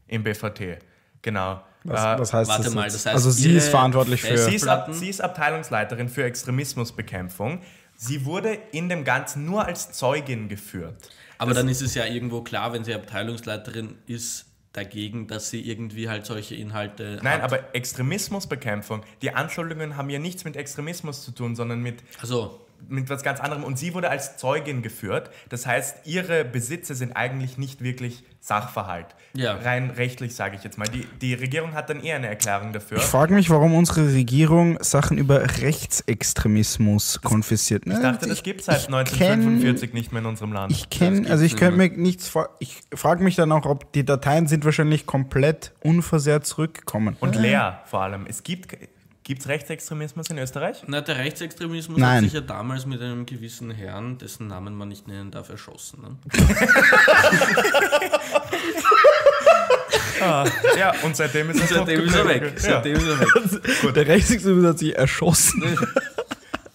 [0.07, 0.79] im BVT.
[1.23, 1.63] Genau.
[1.85, 2.75] Was, Äh, was heißt warte das?
[2.75, 4.39] mal, das heißt, also sie ist verantwortlich für.
[4.39, 7.61] Sie ist, ab, sie ist Abteilungsleiterin für Extremismusbekämpfung.
[7.97, 10.97] Sie wurde in dem Ganzen nur als Zeugin geführt.
[11.39, 16.09] Aber dann ist es ja irgendwo klar, wenn sie Abteilungsleiterin ist, dagegen, dass sie irgendwie
[16.11, 17.21] halt solche Inhalte.
[17.23, 17.53] Nein, hat.
[17.53, 23.11] aber Extremismusbekämpfung, die Anschuldigungen haben ja nichts mit Extremismus zu tun, sondern mit, Also, mit
[23.11, 23.65] was ganz anderem.
[23.65, 25.31] Und sie wurde als Zeugin geführt.
[25.49, 29.07] Das heißt, ihre Besitze sind eigentlich nicht wirklich Sachverhalt.
[29.35, 29.55] Ja.
[29.55, 30.87] Rein rechtlich, sage ich jetzt mal.
[30.87, 32.99] Die, die Regierung hat dann eher eine Erklärung dafür.
[32.99, 37.85] Ich frage mich, warum unsere Regierung Sachen über Rechtsextremismus konfisziert.
[37.87, 40.73] Ich dachte, das gibt es seit kenn- 1945 nicht mehr in unserem Land.
[40.73, 42.51] Ich kenne, also ich könnte mir nichts vor.
[42.59, 47.17] Ich frage mich dann auch, ob die Dateien sind wahrscheinlich komplett unversehrt zurückgekommen.
[47.21, 48.27] Und leer vor allem.
[48.29, 48.77] Es gibt
[49.25, 50.83] gibt's Rechtsextremismus in Österreich?
[50.87, 52.17] na, der Rechtsextremismus Nein.
[52.17, 56.03] hat sich ja damals mit einem gewissen Herrn, dessen Namen man nicht nennen darf, erschossen.
[56.03, 56.17] Ne?
[60.79, 62.43] Ja, und seitdem ist er, Seitdem ist er weg.
[62.55, 62.59] Ja.
[62.59, 63.95] Seitdem ist er weg.
[63.95, 65.63] Der Rechtsextremist hat sich erschossen.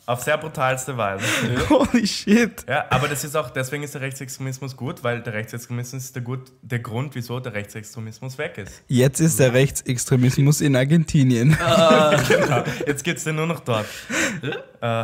[0.10, 1.24] Auf sehr brutalste Weise.
[1.70, 2.66] Holy shit.
[2.68, 6.24] Ja, aber das ist auch, deswegen ist der Rechtsextremismus gut, weil der Rechtsextremismus ist der,
[6.24, 8.82] gut, der Grund, wieso der Rechtsextremismus weg ist.
[8.88, 11.50] Jetzt ist der Rechtsextremismus in Argentinien.
[12.28, 12.64] genau.
[12.88, 13.86] Jetzt geht es nur noch dort.
[14.82, 15.04] äh,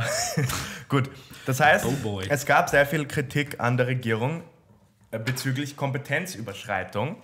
[0.89, 1.11] gut,
[1.45, 2.25] das heißt, Oh boy.
[2.27, 4.41] es gab sehr viel Kritik an der Regierung
[5.11, 7.17] äh, bezüglich Kompetenzüberschreitung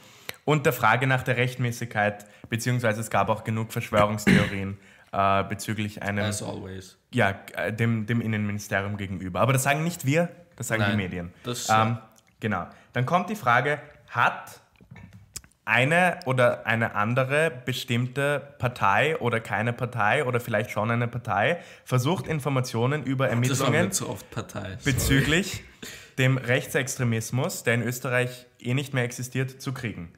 [0.46, 4.78] und der Frage nach der Rechtmäßigkeit, beziehungsweise es gab auch genug Verschwörungstheorien
[5.12, 6.98] äh, bezüglich einem, As always.
[7.14, 9.42] ja, äh, dem, dem Innenministerium gegenüber.
[9.42, 11.34] Aber das sagen nicht wir, das sagen die Nein, Medien.
[11.44, 11.98] das- ähm,
[12.40, 12.68] genau.
[12.94, 14.60] Dann kommt die Frage, hat
[15.64, 22.28] eine oder eine andere bestimmte Partei oder keine Partei oder vielleicht schon eine Partei versucht
[22.28, 24.78] Informationen über Ermittlungen so Partei.
[24.84, 25.64] bezüglich
[26.18, 30.12] dem Rechtsextremismus, der in Österreich eh nicht mehr existiert, zu kriegen.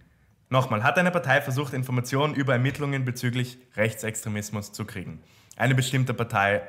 [0.54, 5.20] Nochmal, hat eine Partei versucht, Informationen über Ermittlungen bezüglich Rechtsextremismus zu kriegen?
[5.58, 6.62] Eine bestimmte Partei,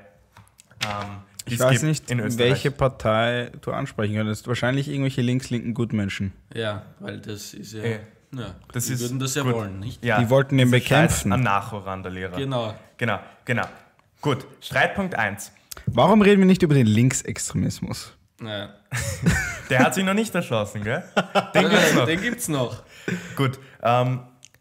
[0.87, 2.49] ähm, Ich weiß gibt nicht, in Österreich.
[2.53, 4.49] welche Partei du ansprechen könntest.
[4.49, 6.32] Wahrscheinlich irgendwelche links-linken Gutmenschen.
[6.55, 7.82] Ja, weil das ist ja.
[7.82, 8.01] Eh.
[8.35, 9.53] ja Das die ist würden das ja gut.
[9.53, 10.03] wollen, nicht?
[10.03, 11.30] Ja, Die wollten den bekämpfen.
[11.30, 12.37] Scheiß Anarcho-Randalierer.
[12.39, 12.74] Genau.
[12.97, 13.66] Genau, genau.
[14.22, 15.53] Gut, Streitpunkt 1.
[15.85, 18.14] Warum reden wir nicht über den Linksextremismus?
[18.43, 18.70] Ja.
[19.68, 21.05] Der hat sich noch nicht erschossen, gell?
[21.55, 22.07] Den gibt's noch.
[22.07, 22.82] Den gibt's noch.
[23.37, 24.21] Gut, ähm,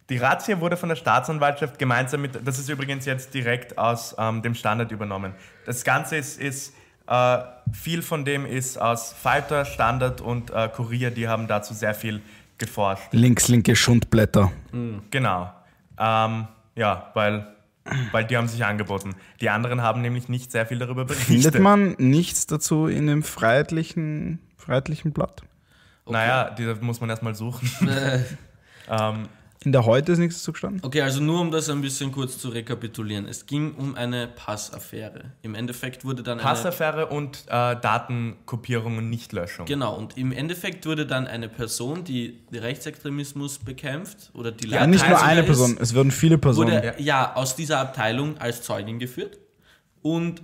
[0.10, 4.42] die Razzia wurde von der Staatsanwaltschaft gemeinsam mit, das ist übrigens jetzt direkt aus ähm,
[4.42, 5.34] dem Standard übernommen.
[5.66, 6.74] Das Ganze ist, ist
[7.08, 7.38] äh,
[7.72, 12.22] viel von dem ist aus Falter, Standard und äh, Kurier, die haben dazu sehr viel
[12.58, 13.08] geforscht.
[13.12, 14.52] Links-linke Schundblätter.
[15.10, 15.52] Genau.
[15.98, 17.48] Ähm, ja, weil,
[18.12, 19.16] weil die haben sich angeboten.
[19.42, 21.28] Die anderen haben nämlich nicht sehr viel darüber berichtet.
[21.28, 25.44] Findet man nichts dazu in dem freiheitlichen, freiheitlichen Blatt?
[26.06, 27.70] Naja, die muss man erstmal suchen.
[28.90, 29.30] ähm,
[29.64, 30.82] In der Heute ist nichts dazu gestanden?
[30.84, 33.26] Okay, also nur um das ein bisschen kurz zu rekapitulieren.
[33.28, 35.32] Es ging um eine Passaffäre.
[35.42, 36.44] Im Endeffekt wurde dann eine.
[36.48, 39.66] Passaffäre und äh, Datenkopierung und Nichtlöschung.
[39.66, 44.86] Genau, und im Endeffekt wurde dann eine Person, die den Rechtsextremismus bekämpft oder die Ja,
[44.86, 46.74] nicht nur eine ist, Person, es würden viele Personen.
[46.74, 47.34] wurde ja.
[47.36, 49.38] aus dieser Abteilung als Zeugin geführt
[50.02, 50.42] und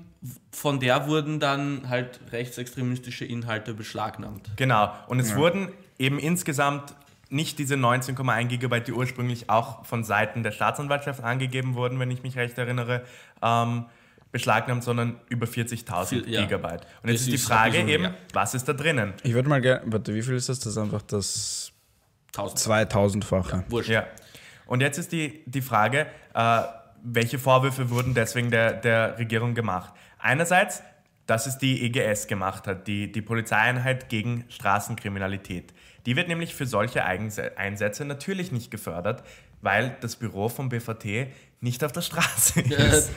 [0.51, 4.51] von der wurden dann halt rechtsextremistische Inhalte beschlagnahmt.
[4.57, 4.91] Genau.
[5.07, 6.93] Und es wurden eben insgesamt
[7.30, 12.24] nicht diese 19,1 Gigabyte, die ursprünglich auch von Seiten der Staatsanwaltschaft angegeben wurden, wenn ich
[12.24, 13.03] mich recht erinnere,
[13.41, 13.86] ähm,
[14.32, 16.41] beschlagnahmt, sondern über 40.000 Viel- ja.
[16.41, 16.82] Gigabyte.
[16.82, 18.13] Und Das jetzt ist die ist Frage ein bisschen eben, mehr.
[18.34, 19.13] was ist da drinnen?
[19.24, 19.82] Ich würde mal gerne.
[19.86, 20.59] Warte, wie viel ist das?
[20.59, 21.72] Das ist einfach das
[22.36, 22.59] 1000.
[22.93, 23.63] 2000-fache.
[23.70, 23.89] Wurscht.
[23.89, 24.05] Ja.
[24.65, 26.61] Und jetzt ist die, die Frage, äh,
[27.03, 29.93] welche Vorwürfe wurden deswegen der, der Regierung gemacht?
[30.20, 30.84] Einerseits,
[31.26, 35.74] dass es die EGS gemacht hat, die, die Polizeieinheit gegen Straßenkriminalität.
[36.05, 39.24] Die wird nämlich für solche Eigense- Einsätze natürlich nicht gefördert,
[39.61, 41.28] weil das Büro vom BVT
[41.61, 43.11] nicht auf der Straße ist.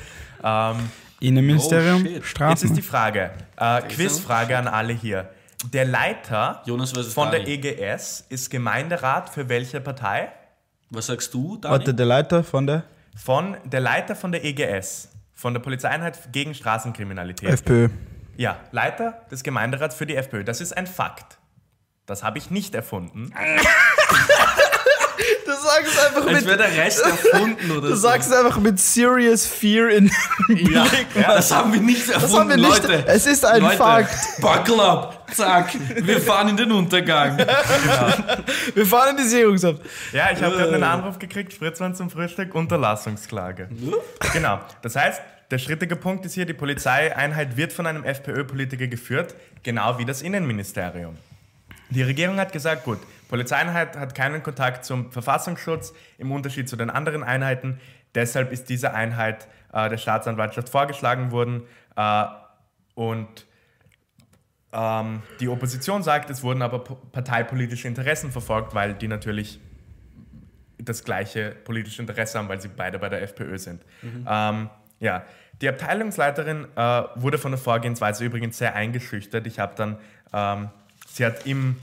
[0.45, 0.91] ähm,
[1.21, 2.17] Innenministerium, Oh, shit.
[2.17, 2.69] jetzt Straßen.
[2.69, 5.31] ist die Frage, äh, Quizfrage an alle hier.
[5.73, 6.63] Der Leiter
[7.15, 7.47] von der.
[7.47, 10.33] EGS ist Gemeinderat für welche Partei?
[10.91, 11.73] Was sagst du, Dani?
[11.73, 12.85] Warte, der Leiter von der
[13.15, 15.12] von der Leiter von der EGS,
[15.43, 17.51] von der Polizeieinheit gegen Straßenkriminalität.
[17.51, 17.89] FPÖ.
[18.37, 20.45] ja, Leiter des Gemeinderats für die FPÖ.
[20.45, 21.39] Das ist ein Fakt.
[22.07, 23.35] Das habe ich nicht erfunden.
[25.45, 28.07] Du sagst einfach Als wäre der Rest erfunden oder so.
[28.09, 30.11] einfach mit serious fear in
[30.49, 30.87] ja,
[31.35, 33.05] das haben wir nicht erfunden, haben wir nicht- Leute.
[33.07, 34.15] es ist ein Leute, Fakt.
[34.41, 37.39] Buckle up, zack, wir fahren in den Untergang.
[38.75, 39.81] Wir fahren in die Seerungshaft.
[40.13, 43.69] Ja, ich habe gerade einen Anruf gekriegt, Spritzmann zum Frühstück, Unterlassungsklage.
[44.33, 44.61] genau.
[44.83, 45.21] Das heißt,
[45.51, 50.23] der strittige Punkt ist hier, die Polizeieinheit wird von einem FPÖ-Politiker geführt, genau wie das
[50.23, 51.17] Innenministerium.
[51.91, 52.99] Die Regierung hat gesagt, gut,
[53.33, 57.81] Polizeieinheit hat keinen Kontakt zum Verfassungsschutz im Unterschied zu den anderen Einheiten.
[58.15, 61.63] Deshalb ist diese Einheit äh, der Staatsanwaltschaft vorgeschlagen worden.
[61.97, 62.25] Äh,
[62.95, 63.47] und
[64.75, 69.59] ähm, die Opposition sagt, es wurden aber po- parteipolitische Interessen verfolgt, weil die natürlich
[70.77, 73.83] das gleiche politische Interesse haben, weil sie beide bei der FPÖ sind.
[74.29, 74.69] Ähm,
[75.01, 75.25] ja,
[75.63, 79.47] die Abteilungsleiterin äh, wurde von der Vorgehensweise übrigens sehr eingeschüchtert.
[79.47, 79.97] Ich habe dann,
[80.35, 80.69] ähm,
[81.09, 81.79] sie hat im,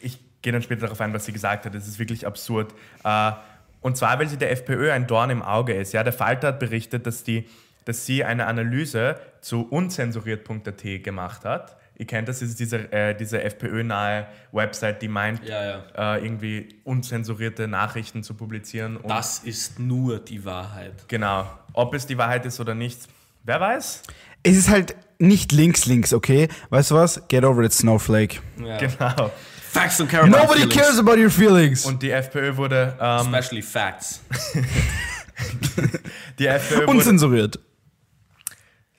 [0.00, 2.74] ich gehe dann später darauf ein, was sie gesagt hat, das ist wirklich absurd.
[3.04, 3.32] Äh,
[3.80, 5.92] und zwar, weil sie der FPÖ ein Dorn im Auge ist.
[5.92, 7.48] Ja, der Falter hat berichtet, dass, die,
[7.84, 11.76] dass sie eine Analyse zu unzensuriert.at gemacht hat.
[11.98, 16.16] Ihr kennt das, das ist diese, äh, diese FPÖ-nahe Website, die meint, Ja, ja.
[16.16, 18.96] äh, irgendwie unzensurierte Nachrichten zu publizieren.
[18.96, 21.06] Und Das ist nur die Wahrheit.
[21.08, 21.46] Genau.
[21.72, 22.98] Ob es die Wahrheit ist oder nicht,
[23.44, 24.02] wer weiß?
[24.42, 26.48] Es ist halt nicht links-links, okay?
[26.70, 27.28] Weißt du was?
[27.28, 28.40] Get over it, Snowflake.
[28.64, 28.78] Ja.
[28.78, 29.30] Genau.
[29.72, 30.74] Facts don't care about Nobody feelings.
[30.76, 31.84] cares about your feelings.
[31.86, 34.20] Und die FPÖ wurde, ähm, Especially facts.
[36.38, 37.58] die FPÖ wurde, Unzensuriert.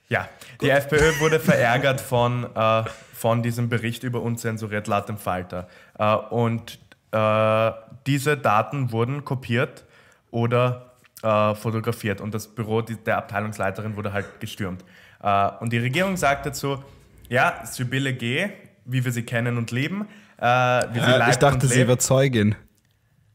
[0.09, 0.27] ja,
[0.61, 5.67] Die FPÖ wurde verärgert von, äh, von diesem Bericht über unzensuriert laut dem Falter.
[5.97, 6.79] Äh, und
[7.11, 7.71] äh,
[8.07, 9.83] diese Daten wurden kopiert
[10.31, 14.83] oder äh, fotografiert und das Büro der Abteilungsleiterin wurde halt gestürmt.
[15.21, 16.83] Äh, und die Regierung sagt dazu,
[17.29, 18.49] ja, Sibylle G.,
[18.85, 20.07] wie wir sie kennen und lieben,
[20.43, 22.55] äh, wie sie Ja, ich dachte, sie war Zeugin.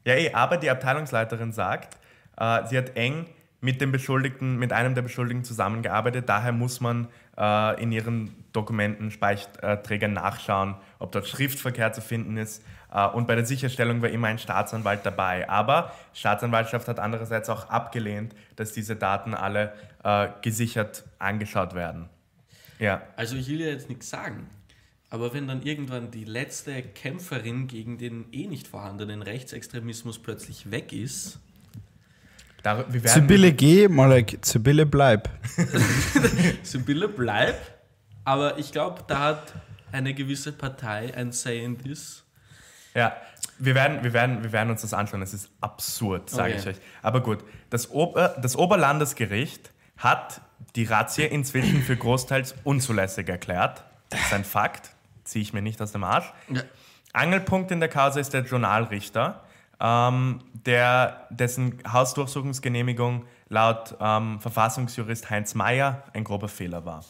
[0.04, 1.96] ja, eh, aber die Abteilungsleiterin sagt,
[2.36, 3.26] äh, sie hat eng
[3.60, 6.28] mit dem Beschuldigten, mit einem der Beschuldigten zusammengearbeitet.
[6.28, 12.62] Daher muss man äh, in ihren Dokumenten, Speicherträgern nachschauen, ob dort Schriftverkehr zu finden ist.
[12.92, 15.48] Äh, und bei der Sicherstellung war immer ein Staatsanwalt dabei.
[15.48, 19.72] Aber die Staatsanwaltschaft hat andererseits auch abgelehnt, dass diese Daten alle
[20.04, 22.08] äh, gesichert angeschaut werden.
[22.78, 23.02] Ja.
[23.16, 24.48] Also ich will ja jetzt nichts sagen.
[25.10, 30.92] Aber wenn dann irgendwann die letzte Kämpferin gegen den eh nicht vorhandenen Rechtsextremismus plötzlich weg
[30.92, 31.40] ist,
[32.62, 35.30] werden Sibylle geh, Malek, Sibylle bleib.
[36.62, 37.72] Sibylle bleibt.
[38.24, 39.54] Aber ich glaube, da hat
[39.92, 42.24] eine gewisse Partei ein Say in this.
[42.94, 43.16] Ja,
[43.58, 45.22] wir werden, wir, werden, wir werden uns das anschauen.
[45.22, 46.60] Es ist absurd, sage Okay.
[46.60, 46.76] ich euch.
[47.00, 47.38] Aber gut,
[47.70, 50.42] das, Ober, das Oberlandesgericht hat
[50.76, 53.84] die Razzia inzwischen für großteils unzulässig erklärt.
[54.10, 54.90] Das ist ein Fakt,
[55.28, 56.32] ziehe ich mir nicht aus dem Arsch.
[56.48, 56.62] Ja.
[57.12, 59.42] Angelpunkt in der Causa ist der Journalrichter,
[59.80, 67.04] ähm, der, dessen Hausdurchsuchungsgenehmigung laut ähm, Verfassungsjurist Heinz Mayer ein grober Fehler war.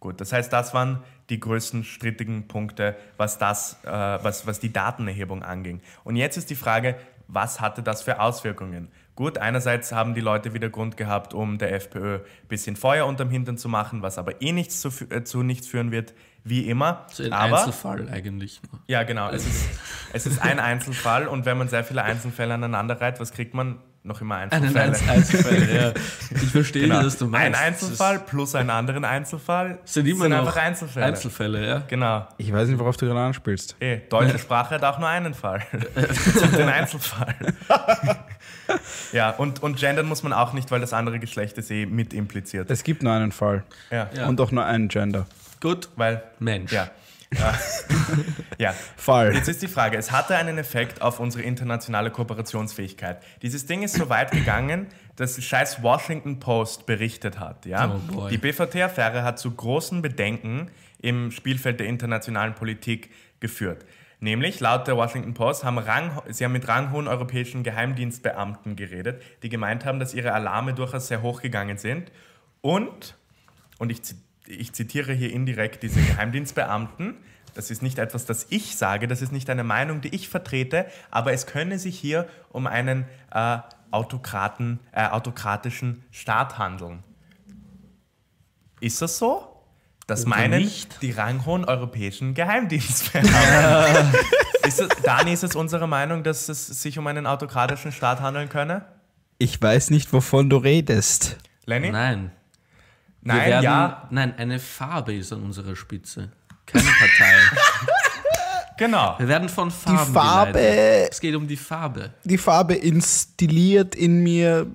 [0.00, 4.72] Gut, das heißt, das waren die größten strittigen Punkte, was, das, äh, was, was die
[4.72, 5.80] Datenerhebung anging.
[6.04, 6.96] Und jetzt ist die Frage,
[7.28, 8.88] was hatte das für Auswirkungen?
[9.14, 13.30] Gut, einerseits haben die Leute wieder Grund gehabt, um der FPÖ ein bisschen Feuer unterm
[13.30, 16.14] Hintern zu machen, was aber eh nichts zu, äh, zu nichts führen wird,
[16.44, 17.06] wie immer.
[17.12, 18.80] So ein aber, Einzelfall eigentlich nur.
[18.88, 19.30] ja, genau.
[19.30, 19.64] Es ist,
[20.12, 23.78] es ist ein Einzelfall und wenn man sehr viele Einzelfälle aneinander reiht, was kriegt man?
[24.04, 24.84] Noch immer Einen Einzelfälle.
[24.84, 25.92] Einz Einzelfall, ja.
[26.42, 27.02] Ich verstehe, Genau.
[27.04, 27.56] dass du meinst.
[27.60, 31.06] Ein Einzelfall plus einen anderen Einzelfall Das sind immer noch einfach Einzelfälle.
[31.06, 31.82] Einzelfälle, ja.
[31.86, 32.26] Genau.
[32.36, 33.76] Ich weiß nicht, worauf du gerade anspielst.
[33.78, 35.62] Eh, deutsche Sprache hat auch nur einen Fall.
[36.56, 37.36] Den Einzelfall.
[39.12, 42.12] ja, und, und gendern muss man auch nicht, weil das andere Geschlecht ist eh mit
[42.12, 42.70] impliziert.
[42.72, 43.62] Es gibt nur einen Fall.
[43.92, 44.26] Ja, Ja.
[44.26, 45.26] Und auch nur einen Gender.
[45.62, 46.72] Gut, weil, Mensch.
[46.72, 46.90] ja.
[47.38, 47.54] Ja.
[48.58, 48.74] ja.
[48.94, 49.34] Fall.
[49.34, 53.22] Jetzt ist die Frage, es hatte einen Effekt auf unsere internationale Kooperationsfähigkeit.
[53.40, 57.64] Dieses Ding ist so weit gegangen, dass die scheiß Washington Post berichtet hat.
[57.64, 57.98] Ja?
[58.14, 63.08] Oh die BVT-Affäre hat zu großen Bedenken im Spielfeld der internationalen Politik
[63.40, 63.86] geführt.
[64.20, 69.48] Nämlich, laut der Washington Post, haben Rang, sie haben mit ranghohen europäischen Geheimdienstbeamten geredet, die
[69.48, 72.12] gemeint haben, dass ihre Alarme durchaus sehr hoch gegangen sind.
[72.60, 73.16] Und,
[73.78, 74.16] und ich, zi-
[74.52, 77.16] ich zitiere hier indirekt diese Geheimdienstbeamten,
[77.54, 80.86] das ist nicht etwas, das ich sage, das ist nicht eine Meinung, die ich vertrete,
[81.10, 83.58] aber es könne sich hier um einen äh,
[83.90, 87.00] Autokraten, äh, autokratischen Staat handeln.
[88.80, 89.48] Ist das so?
[90.06, 91.00] Das Oder meinen nicht?
[91.02, 93.32] die ranghohen europäischen Geheimdienstbeamten.
[94.66, 98.84] ist Dani, ist es unsere Meinung, dass es sich um einen autokratischen Staat handeln könne?
[99.38, 101.36] Ich weiß nicht, wovon du redest.
[101.66, 101.90] Lenny?
[101.90, 102.32] Nein.
[103.22, 106.30] Wir Nein, werden, ja, Nein, eine Farbe ist an unserer Spitze.
[106.66, 107.34] Keine Partei.
[108.78, 109.14] genau.
[109.18, 111.12] Wir werden von Farben Farbe- geleitet.
[111.12, 112.12] Es geht um die Farbe.
[112.24, 114.66] Die Farbe instilliert in mir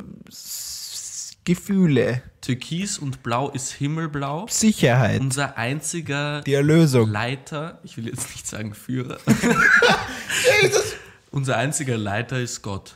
[1.43, 4.47] Gefühle, Türkis und Blau ist Himmelblau.
[4.49, 7.09] Sicherheit, Unser einziger die Erlösung.
[7.09, 9.17] Leiter, ich will jetzt nicht sagen Führer.
[11.31, 12.95] Unser einziger Leiter ist Gott.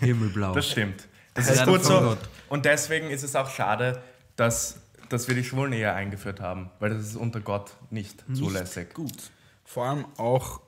[0.00, 0.54] Himmelblau.
[0.54, 1.06] Das stimmt.
[1.34, 2.00] Das Wir ist gut so.
[2.00, 2.18] Gott.
[2.48, 4.02] Und deswegen ist es auch schade,
[4.40, 4.80] dass,
[5.10, 8.94] dass wir die Schwulenehe eingeführt haben, weil das ist unter Gott nicht, zulässig.
[8.94, 9.30] Gut.
[9.64, 10.60] Vor allem auch,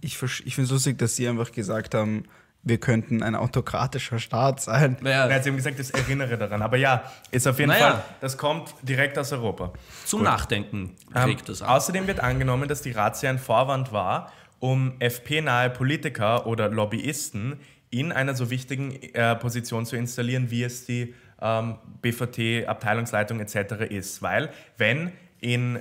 [0.00, 2.24] ich, ich finde es lustig, dass sie einfach gesagt haben,
[2.62, 4.98] wir könnten ein autokratischer Staat sein.
[5.00, 6.60] Naja, Er hat eben gesagt, das erinnere daran.
[6.60, 7.92] Aber ja, ist auf jeden Naja.
[7.92, 9.72] Fall, das kommt direkt aus Europa.
[10.04, 11.70] zum Nachdenken Ähm, regt das an.
[11.70, 18.12] außerdem wird angenommen, dass die Razzia ein Vorwand war, um FP-nahe Politiker oder Lobbyisten in
[18.12, 23.84] einer so wichtigen äh, Position zu installieren, wie es die ähm, BVT, Abteilungsleitung etc.
[23.90, 24.22] ist.
[24.22, 25.78] Weil wenn in,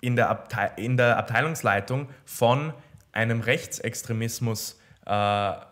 [0.00, 2.72] in, der, Abtei in der Abteilungsleitung von
[3.12, 5.64] einem Rechtsextremismus äh, sch-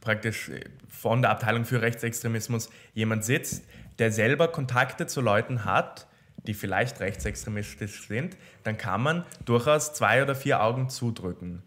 [0.00, 3.64] praktisch äh, von der Abteilung für Rechtsextremismus jemand sitzt,
[3.98, 6.06] der selber Kontakte zu Leuten hat,
[6.46, 11.62] die vielleicht rechtsextremistisch sind, dann kann man durchaus zwei oder vier Augen zudrücken.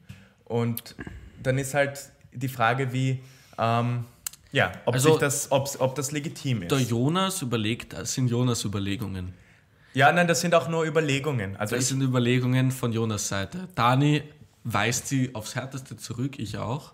[0.45, 0.95] Und
[1.41, 3.21] dann ist halt die Frage, wie,
[3.57, 4.05] ähm,
[4.51, 6.71] ja, ob, Also- sich das, ob, ob das legitim ist.
[6.71, 9.33] Der Jonas überlegt, das sind Jonas Überlegungen.
[9.93, 11.55] Ja, nein, das sind auch nur Überlegungen.
[11.57, 13.67] Also Das sind Überlegungen von Jonas Seite.
[13.75, 14.23] Dani
[14.63, 16.93] weist sie aufs Härteste zurück, ich auch.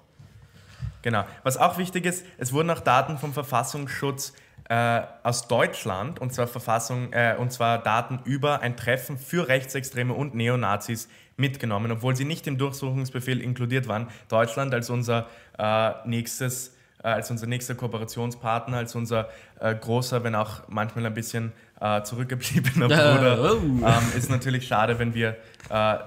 [1.02, 1.26] Genau.
[1.44, 4.34] Was auch wichtig ist, es wurden auch Daten vom Verfassungsschutz
[4.70, 10.14] äh, aus Deutschland, und zwar Verfassung, äh, und zwar Daten über ein Treffen für Rechtsextreme
[10.14, 14.08] und Neonazis mitgenommen, obwohl sie nicht im Durchsuchungsbefehl inkludiert waren.
[14.30, 15.28] Deutschland als unser
[15.60, 16.75] äh, nächstes
[17.06, 19.30] äh, als unser nächster Kooperationspartner, als unser
[19.60, 23.58] äh, großer, wenn auch manchmal ein bisschen äh, zurückgebliebener Bruder, oh.
[23.58, 25.38] ähm, ist natürlich schade, wenn wir
[25.70, 25.98] äh,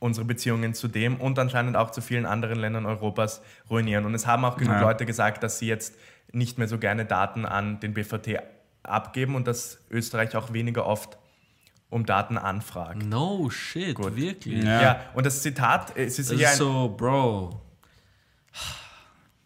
[0.00, 4.06] unsere Beziehungen zu dem und anscheinend auch zu vielen anderen Ländern Europas ruinieren.
[4.06, 4.80] Und es haben auch genug Ja.
[4.80, 5.94] Leute gesagt, dass sie jetzt
[6.32, 8.40] nicht mehr so gerne Daten an den BVT
[8.82, 11.16] abgeben und dass Österreich auch weniger oft
[11.90, 13.04] um Daten anfragt.
[13.04, 14.64] No shit, wirklich.
[14.64, 14.82] Ja.
[14.82, 15.00] Ja.
[15.14, 17.60] und das Zitat, es ist Das ist so, Bro.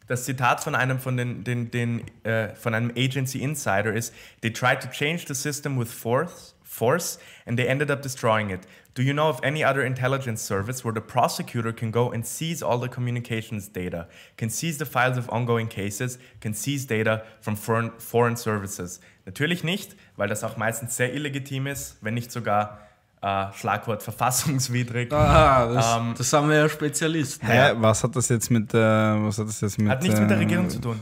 [0.07, 4.53] Das Zitat von einem von den, den, den äh, von einem Agency Insider ist: They
[4.53, 8.61] tried to change the system with force, force, and they ended up destroying it.
[8.95, 12.63] Do you know of any other intelligence service where the prosecutor can go and seize
[12.63, 17.57] all the communications data, can seize the files of ongoing cases, can seize data from
[17.57, 19.01] foreign, foreign services?
[19.27, 22.84] Natürlich nicht, weil das auch meistens sehr illegitim ist, wenn nicht sogar
[23.25, 25.13] äh, Schlagwort verfassungswidrig.
[25.13, 27.47] Ah, das, Ähm, das haben wir ja Spezialisten.
[27.47, 30.29] Hä, was hat das jetzt mit, äh, was hat das jetzt mit, Hat nichts mit
[30.29, 31.01] der äh, Regierung zu tun.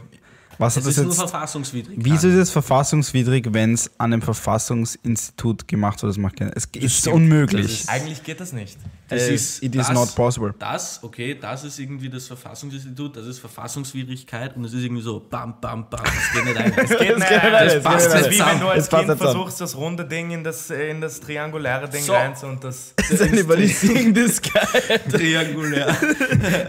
[0.62, 1.98] Was Das das ist nur jetzt, verfassungswidrig.
[2.00, 6.10] wieso ist es verfassungswidrig, wenn es an einem Verfassungsinstitut gemacht wird?
[6.10, 7.16] Das macht keinen, es ist stimmt.
[7.16, 7.66] unmöglich.
[7.66, 8.78] Das ist- Eigentlich geht das nicht.
[9.08, 10.54] Das Äh, ist it is das, not possible.
[10.58, 15.20] Das, okay, das ist irgendwie das Verfassungsinstitut, das ist Verfassungswidrigkeit und es ist irgendwie so
[15.20, 16.72] bam, bam, bam, das geht nicht ein.
[16.72, 17.28] Es geht nicht.
[17.28, 18.30] geht nicht, Das es passt geht nicht.
[18.30, 21.20] nicht wie wenn du als Es Kind versuchst, das runde Ding in das, in das
[21.20, 22.12] trianguläre Ding So.
[22.14, 22.94] rein und das.
[23.12, 24.40] Das ist eine Balisierung des
[25.10, 25.94] Triangulär.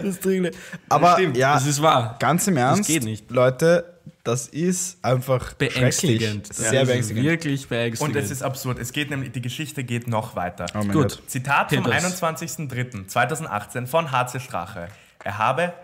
[0.02, 0.50] das Triangle.
[0.88, 2.16] Aber ja, das ist wahr.
[2.18, 3.30] ganz im Ernst, geht nicht.
[3.30, 3.83] Leute,
[4.22, 6.46] das ist einfach Beängstigend.
[6.46, 6.48] schrecklich.
[6.48, 7.24] Das Sehr beängstigend.
[7.24, 8.16] Wirklich beängstigend.
[8.16, 8.78] Und es ist absurd.
[8.78, 10.66] Es geht nämlich, die Geschichte geht noch weiter.
[10.74, 10.92] Oh Gut.
[10.92, 11.22] Gott.
[11.26, 12.22] Zitat vom Peters.
[12.22, 14.88] 21.03.2018 von HC Strache.
[15.22, 15.74] Er habe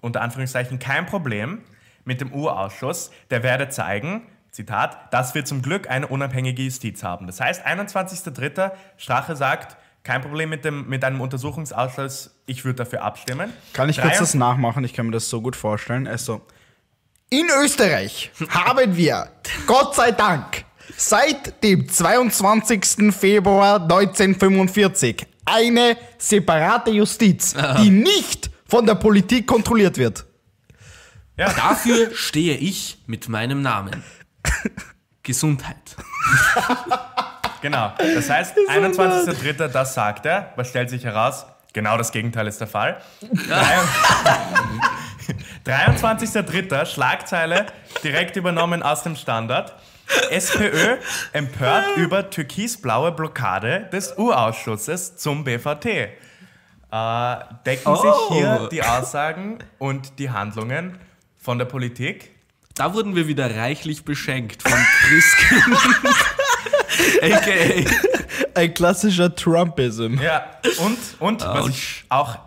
[0.00, 1.60] unter Anführungszeichen kein Problem
[2.04, 3.10] mit dem U-Ausschuss.
[3.30, 7.26] Der werde zeigen, Zitat, dass wir zum Glück eine unabhängige Justiz haben.
[7.26, 8.72] Das heißt, 21.03.
[8.98, 13.52] Strache sagt, kein Problem mit, dem, mit einem Untersuchungsausschuss, ich würde dafür abstimmen.
[13.72, 14.84] Kann ich kurz 23 das nachmachen?
[14.84, 16.06] Ich kann mir das so gut vorstellen.
[16.06, 16.42] Also,
[17.32, 19.28] in Österreich haben wir,
[19.66, 20.64] Gott sei Dank,
[20.98, 23.10] seit dem 22.
[23.10, 30.26] Februar 1945 eine separate Justiz, die nicht von der Politik kontrolliert wird.
[31.38, 34.04] Ja, Dafür stehe ich mit meinem Namen.
[35.22, 35.96] Gesundheit.
[37.62, 37.92] Genau.
[37.96, 39.68] Das heißt, 21.03.
[39.68, 40.52] das sagt er.
[40.56, 41.46] Was stellt sich heraus?
[41.72, 43.00] Genau das Gegenteil ist der Fall.
[45.66, 46.86] 23.03.
[46.86, 47.66] Schlagzeile
[48.02, 49.74] direkt übernommen aus dem Standard.
[50.30, 50.96] SPÖ
[51.32, 55.86] empört über türkisblaue Blockade des U-Ausschusses zum BVT.
[55.86, 56.08] Äh,
[57.64, 57.96] decken Oh.
[57.96, 60.98] sich hier die Aussagen und die Handlungen
[61.38, 62.30] von der Politik?
[62.74, 64.78] Da wurden wir wieder reichlich beschenkt von
[65.08, 65.78] Christkind.
[67.22, 67.90] AKA.
[68.54, 70.18] Ein klassischer Trumpism.
[70.20, 70.44] Ja,
[70.78, 72.38] und, und was ich auch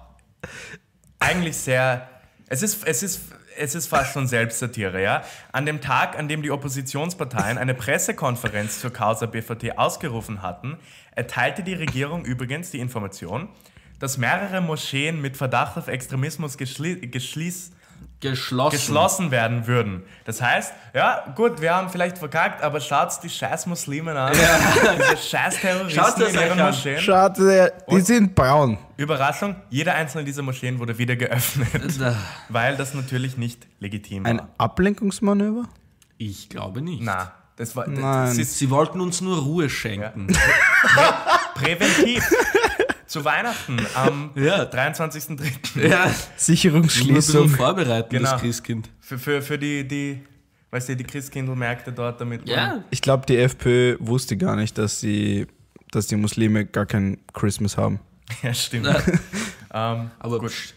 [1.20, 2.08] eigentlich sehr.
[2.48, 3.22] Es ist, es ist,
[3.58, 5.24] es ist fast schon Selbstsatire, ja.
[5.52, 10.78] An dem Tag, an dem die Oppositionsparteien eine Pressekonferenz zur Causa BVT ausgerufen hatten,
[11.12, 13.50] erteilte die Regierung übrigens die Information,
[14.00, 17.72] dass mehrere Moscheen mit Verdacht auf Extremismus geschli geschließ
[18.22, 18.78] Geschlossen.
[18.78, 20.04] geschlossen werden würden.
[20.24, 24.34] Das heißt, ja, gut, wir haben vielleicht verkackt, aber schaut die scheiß Muslime an.
[24.34, 25.62] Diese scheiß Schaut
[26.16, 26.58] Terroristen in ihren.
[26.60, 27.00] Moscheen.
[27.02, 28.78] Schade, die sind braun.
[28.98, 32.16] Überraschung, jede einzelne dieser Moscheen wurde wieder geöffnet, Da-
[32.50, 34.50] weil das natürlich nicht legitim Ein war.
[34.58, 35.66] Ablenkungsmanöver?
[36.18, 37.04] Ich glaube nicht.
[37.04, 38.40] Na, das war das Nein.
[38.40, 40.28] ist Sie wollten uns nur Ruhe schenken.
[41.56, 42.24] präventiv.
[43.16, 44.64] Zu Weihnachten am Ja.
[44.64, 45.88] 23.03.
[45.88, 46.14] Ja.
[46.36, 47.48] Sicherungsschließung.
[47.48, 48.32] vorbereiten, Genau.
[48.32, 48.90] das Christkind.
[49.00, 50.22] Für, für, für die, die,
[50.72, 52.46] weißt du, die Christkindlmärkte dort damit.
[52.50, 52.84] Ja.
[52.90, 55.48] Ich glaube, die FPÖ wusste gar nicht, dass, sie,
[55.92, 58.02] dass die Muslime gar kein Christmas haben.
[58.44, 58.88] Ja, stimmt.
[59.74, 60.50] ähm, Aber gut.
[60.52, 60.74] pst,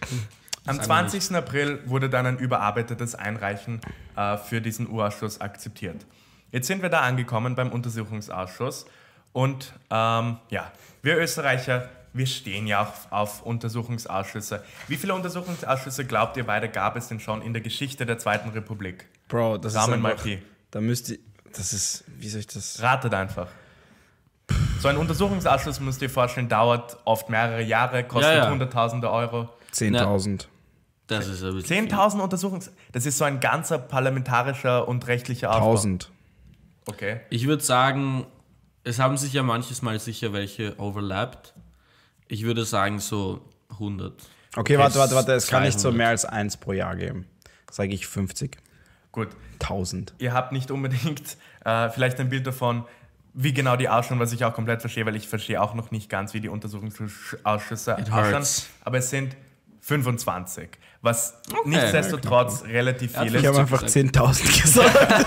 [0.64, 1.34] Am Sagen wir 20.
[1.34, 3.80] April wurde dann ein überarbeitetes Einreichen
[4.16, 6.06] äh, für diesen U-Ausschuss akzeptiert.
[6.52, 8.86] Jetzt sind wir da angekommen beim Untersuchungsausschuss
[9.32, 10.70] und ähm, ja,
[11.02, 14.62] wir Österreicher, wir stehen ja auch auf Untersuchungsausschüsse.
[14.88, 18.50] Wie viele Untersuchungsausschüsse glaubt ihr beide gab es denn schon in der Geschichte der Zweiten
[18.50, 19.06] Republik?
[19.28, 20.38] Bro, das Rahmen ist einfach, Marquis.
[20.70, 21.18] Da müsst ihr,
[21.54, 22.82] das ist, wie soll ich das?
[22.82, 23.48] Ratet einfach.
[24.80, 28.50] So ein Untersuchungsausschuss, müsst ihr vorstellen, dauert oft mehrere Jahre, kostet Ja, ja.
[28.50, 29.48] Hunderttausende Euro.
[29.72, 30.46] 10.000.
[31.08, 31.88] Das ist ein bisschen.
[31.88, 32.70] 10.000 Untersuchungs...
[32.92, 35.70] Das ist so ein ganzer parlamentarischer und rechtlicher Aufbau.
[35.70, 36.10] 1000.
[36.86, 37.20] Okay.
[37.30, 38.26] Ich würde sagen,
[38.84, 41.54] es haben sich ja manches Mal sicher welche overlappt.
[42.28, 44.12] Ich würde sagen so 100.
[44.56, 45.32] Okay, warte, warte, warte.
[45.32, 45.96] Es kann nicht so 200.
[45.98, 47.26] mehr als eins pro Jahr geben.
[47.70, 48.58] Sage ich 50.
[49.12, 49.28] Gut,
[49.60, 50.14] 1000.
[50.18, 52.84] ihr habt nicht unbedingt äh, vielleicht ein Bild davon,
[53.34, 56.08] wie genau die ausschauen, was ich auch komplett verstehe, weil ich verstehe auch noch nicht
[56.10, 58.44] ganz, wie die Untersuchungsausschüsse ausschauen.
[58.84, 59.36] Aber es sind
[59.88, 60.68] 25,
[61.00, 61.68] was Okay.
[61.70, 63.48] nichtsdestotrotz relativ Er hat viel Ich ist.
[63.48, 65.26] habe einfach 10.000 gesagt.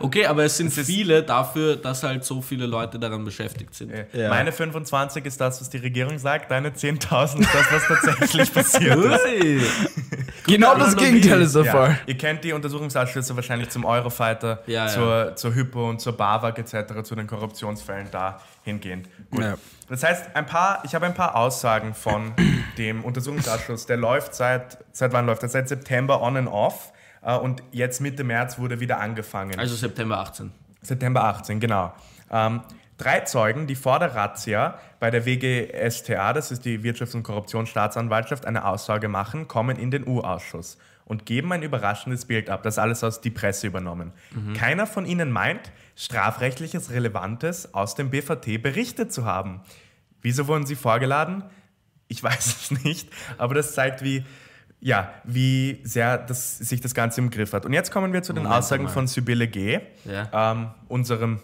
[0.00, 3.92] Okay, aber es sind viele dafür, dass halt so viele Leute daran beschäftigt sind.
[4.12, 4.28] Ja.
[4.28, 8.98] Meine 25 ist das, was die Regierung sagt, deine 10.000 ist das, was tatsächlich passiert
[9.04, 10.19] ist.
[10.48, 10.54] Ui.
[10.54, 10.96] genau das.
[10.96, 11.98] Gegenteil ist der Ja, Fall.
[12.06, 14.88] ihr kennt die Untersuchungsausschüsse wahrscheinlich zum Eurofighter, Ja, ja.
[14.88, 19.08] zur, zur Hypo und zur BAWAG etc., zu den Korruptionsfällen dahingehend.
[19.30, 19.42] Gut.
[19.42, 19.54] Ja.
[19.88, 22.32] Das heißt, ein paar, ich habe ein paar Aussagen von
[22.78, 23.86] dem Untersuchungsausschuss.
[23.86, 25.48] Der läuft seit, seit wann läuft er?
[25.48, 26.92] Seit September on and off.
[27.22, 29.58] Äh, Und jetzt Mitte März wurde wieder angefangen.
[29.58, 30.52] Also September 18.
[30.82, 31.92] September 18, genau.
[32.32, 32.60] Ähm,
[33.00, 38.46] drei Zeugen, die vor der Razzia bei der WGSTA, das ist die Wirtschafts- und Korruptionsstaatsanwaltschaft,
[38.46, 42.62] eine Aussage machen, kommen in den U-Ausschuss und geben ein überraschendes Bild ab.
[42.62, 44.12] Das alles aus die Presse übernommen.
[44.54, 49.60] Keiner von ihnen meint, strafrechtliches Relevantes aus dem BVT berichtet zu haben.
[50.22, 51.42] Wieso wurden sie vorgeladen?
[52.08, 54.24] Ich weiß es nicht, aber das zeigt, wie,
[54.80, 57.64] ja, wie sehr das, sich das Ganze im Griff hat.
[57.66, 58.90] Und jetzt kommen wir zu den Moment Aussagen mal.
[58.90, 60.52] von Sibylle G., Ja.
[60.52, 61.40] ähm, unserem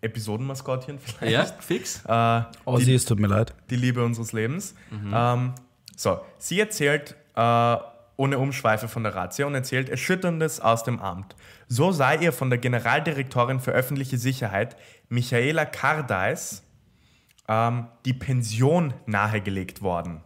[0.00, 1.32] Episodenmaskottchen vielleicht.
[1.32, 2.02] Ja, fix?
[2.06, 3.54] Äh, Ossi, es tut mir leid.
[3.70, 4.74] die Liebe unseres Lebens.
[4.92, 5.52] Ähm,
[5.96, 7.76] so, sie erzählt äh,
[8.16, 11.36] ohne Umschweife von der Razzia und erzählt Erschütterndes aus dem Amt.
[11.68, 14.76] So sei ihr von der Generaldirektorin für öffentliche Sicherheit,
[15.08, 16.62] Michaela Kardais,
[17.48, 20.22] ähm, die Pension nahegelegt worden.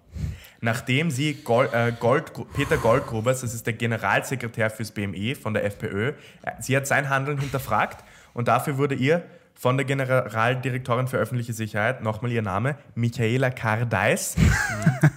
[0.60, 5.64] Nachdem sie Gol äh, Gold Peter Goldgrubers, das ist der Generalsekretär fürs BMI von der
[5.64, 6.12] FPÖ, äh,
[6.60, 8.04] sie hat sein Handeln hinterfragt
[8.34, 9.24] und dafür wurde ihr
[9.60, 14.34] von der Generaldirektorin für öffentliche Sicherheit, nochmal ihr Name, Michaela Kardais,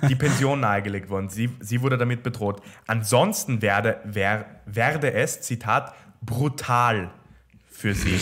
[0.10, 1.30] die Pension nahegelegt worden.
[1.30, 2.62] Sie, sie wurde damit bedroht.
[2.86, 7.12] Ansonsten werde, wer, werde es, Zitat, brutal
[7.72, 8.20] für sie.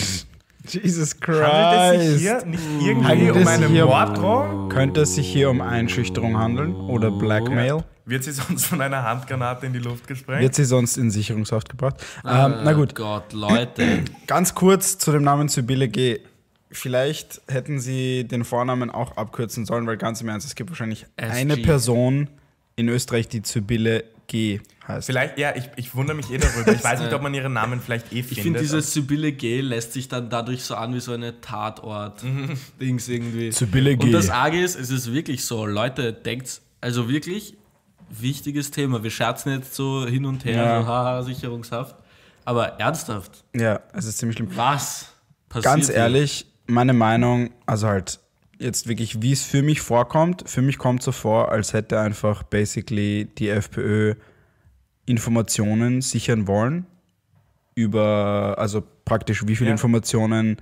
[0.68, 2.46] Jesus Handelt es sich hier Christ.
[2.46, 4.68] nicht irgendwie Handelt um eine Morddrohung?
[4.68, 7.84] Könnte es sich hier um Einschüchterung handeln oder Blackmail?
[8.04, 10.42] Wird sie sonst von einer Handgranate in die Luft gesprengt?
[10.42, 11.96] Wird sie sonst in Sicherungshaft gebracht?
[12.24, 14.00] ähm, na gut, Oh Gott, Leute.
[14.26, 16.18] ganz kurz zu dem Namen Sibylle G.
[16.70, 21.06] Vielleicht hätten sie den Vornamen auch abkürzen sollen, weil ganz im Ernst, es gibt wahrscheinlich
[21.16, 21.30] SG.
[21.40, 22.28] eine Person
[22.76, 25.06] in Österreich, die Sibylle G heißt.
[25.06, 26.72] Vielleicht, ja, ich, ich wundere mich eh darüber.
[26.72, 28.62] Ich weiß nicht, ob man ihren Namen vielleicht eh Ich finde, findet.
[28.62, 33.52] diese Sibylle G lässt sich dann dadurch so an wie so eine Tatort-Dings irgendwie.
[33.52, 34.06] Sibylle G.
[34.06, 37.54] Und das Arge ist, es ist wirklich so, Leute, denkt, also wirklich
[38.10, 39.02] wichtiges Thema.
[39.02, 40.80] Wir scherzen jetzt so hin und her, Ja.
[40.82, 41.96] so haha, Sicherungshaft.
[42.44, 44.48] Aber ernsthaft, ja, es ist ziemlich schlimm.
[44.56, 45.06] was
[45.48, 45.64] passiert?
[45.64, 45.94] Ganz hier?
[45.96, 48.18] ehrlich, meine Meinung, also halt
[48.62, 52.42] jetzt wirklich, wie es für mich vorkommt, für mich kommt so vor, als hätte einfach
[52.42, 54.14] basically die FPÖ
[55.06, 56.86] Informationen sichern wollen
[57.74, 59.72] über, also praktisch wie viele Ja.
[59.72, 60.58] Informationen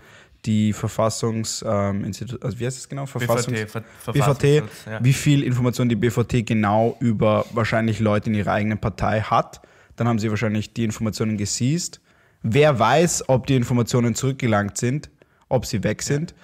[0.46, 3.04] die Verfassungs, ähm, also wie heißt es genau?
[3.04, 4.44] Verfassungs BVT, Ver BVT,
[4.86, 5.04] ja.
[5.04, 9.60] wie viel Informationen die BVT genau über wahrscheinlich Leute in ihrer eigenen Partei hat.
[9.96, 12.00] Dann haben sie wahrscheinlich die Informationen geseizt.
[12.42, 15.10] Wer weiß, ob die Informationen zurückgelangt sind,
[15.50, 16.34] ob sie weg sind.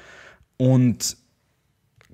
[0.59, 1.17] Und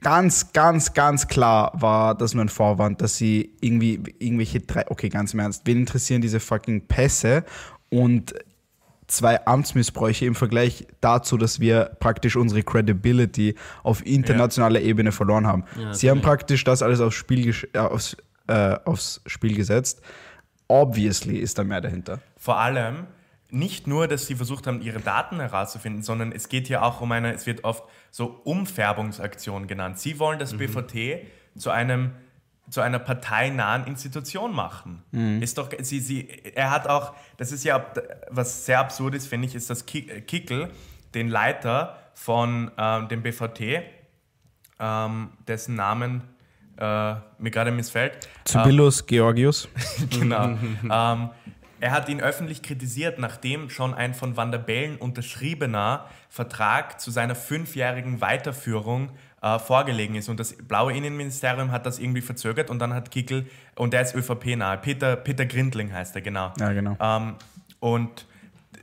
[0.03, 5.09] ganz, ganz, ganz klar war das nur ein Vorwand, dass sie irgendwie irgendwelche drei, okay,
[5.09, 7.45] ganz im Ernst, wen interessieren diese fucking Pässe
[7.89, 8.35] und
[9.07, 15.65] zwei Amtsmissbräuche im Vergleich dazu, dass wir praktisch unsere Credibility auf internationaler Ebene verloren haben.
[15.77, 16.23] Ja, sie haben natürlich.
[16.23, 18.17] praktisch das alles aufs Spiel, äh, aufs,
[18.49, 20.01] äh, aufs Spiel gesetzt.
[20.69, 22.21] Obviously ist da mehr dahinter.
[22.39, 23.07] Vor allem
[23.53, 27.13] nicht nur, dass sie versucht haben, ihre Daten herauszufinden, sondern es geht hier auch um
[27.13, 29.99] eine, es wird oft so Umfärbungsaktion genannt.
[29.99, 31.27] Sie wollen das BVT
[31.57, 32.13] zu einem
[32.71, 35.03] zu einer parteinahen Institution machen.
[35.43, 37.85] Ist doch, sie, sie, er hat auch, das ist ja,
[38.31, 40.71] was sehr absurd ist, finde ich, ist, dass Ki- Kickel,
[41.13, 43.83] den Leiter von ähm, dem BVT,
[44.79, 46.23] ähm, dessen Namen
[46.79, 49.69] äh, mir gerade missfällt, Zybillus Georgius.
[50.11, 50.57] genau.
[50.91, 51.31] ähm,
[51.83, 57.11] er hat ihn öffentlich kritisiert, nachdem schon ein von Van der Bellen unterschriebener Vertrag zu
[57.11, 59.11] seiner fünfjährigen Weiterführung
[59.43, 60.29] äh, vorgelegen ist.
[60.29, 64.15] Und das blaue Innenministerium hat das irgendwie verzögert und dann hat Kickel, und der ist
[64.15, 66.53] ÖVP nahe, Peter, Peter Grindling heißt er, genau.
[66.61, 66.97] Ja, genau.
[67.01, 67.35] Ähm,
[67.81, 68.27] und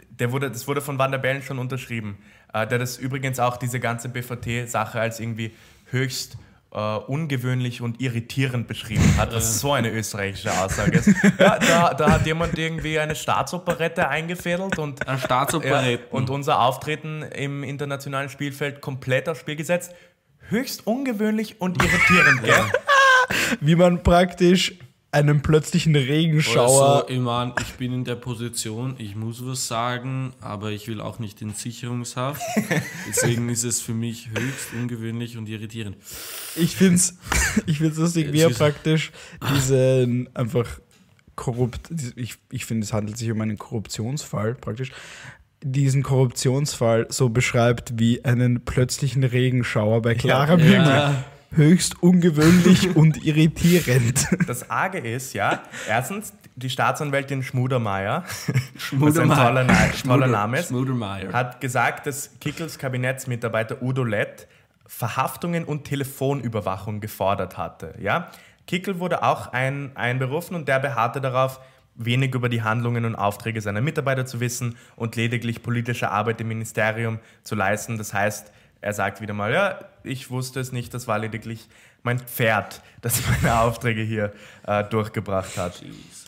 [0.10, 2.18] der wurde, das wurde von Van der Bellen schon unterschrieben.
[2.52, 5.56] Äh, der das übrigens auch diese ganze BVT-Sache als irgendwie
[5.90, 6.38] höchst
[6.72, 11.10] äh, ungewöhnlich und irritierend beschrieben hat, was so eine österreichische Aussage ist.
[11.40, 16.04] Ja, da, da hat jemand irgendwie eine Staatsoperette eingefädelt und, Eine ja, Staatsoperette.
[16.12, 19.94] und unser Auftreten im internationalen Spielfeld komplett aufs Spiel gesetzt.
[20.50, 22.66] Höchst ungewöhnlich und irritierend, gell?
[23.62, 24.76] Wie man praktisch
[25.12, 26.96] einen plötzlichen Regenschauer.
[26.98, 31.02] Also, ich meine, ich bin in der Position, ich muss was sagen, aber ich will
[31.02, 32.42] auch nicht in Sicherungshaft.
[33.08, 35.98] Deswegen ist es für mich höchst ungewöhnlich und irritierend.
[36.56, 37.18] Ich finde es
[37.66, 39.12] ich find's lustig, wie er praktisch
[39.54, 40.80] diesen einfach
[41.36, 44.92] korrupt, ich, ich finde, es handelt sich um einen Korruptionsfall praktisch,
[45.64, 50.88] diesen Korruptionsfall so beschreibt wie einen plötzlichen Regenschauer bei klarem Himmel.
[50.88, 51.24] Ja.
[51.52, 54.28] Höchst ungewöhnlich und irritierend.
[54.48, 59.48] Das Arge ist, ja, erstens, die Staatsanwältin Schmudermeier, was ein Schmudermeier.
[59.48, 61.34] toller, Na toller Name ist, Schmudermeier.
[61.34, 64.48] hat gesagt, dass Kickels Kabinettsmitarbeiter Udo Lett
[64.86, 67.94] Verhaftungen und Telefonüberwachung gefordert hatte.
[68.00, 68.32] Ja?
[68.66, 71.60] Kickel wurde auch ein, einberufen und der beharrte darauf,
[71.96, 76.48] wenig über die Handlungen und Aufträge seiner Mitarbeiter zu wissen und lediglich politische Arbeit im
[76.48, 77.98] Ministerium zu leisten.
[77.98, 81.68] Das heißt, er sagt wieder mal, ja, ich wusste es nicht, das war lediglich
[82.04, 84.32] mein Pferd, das meine Aufträge hier
[84.66, 85.84] äh, durchgebracht hat.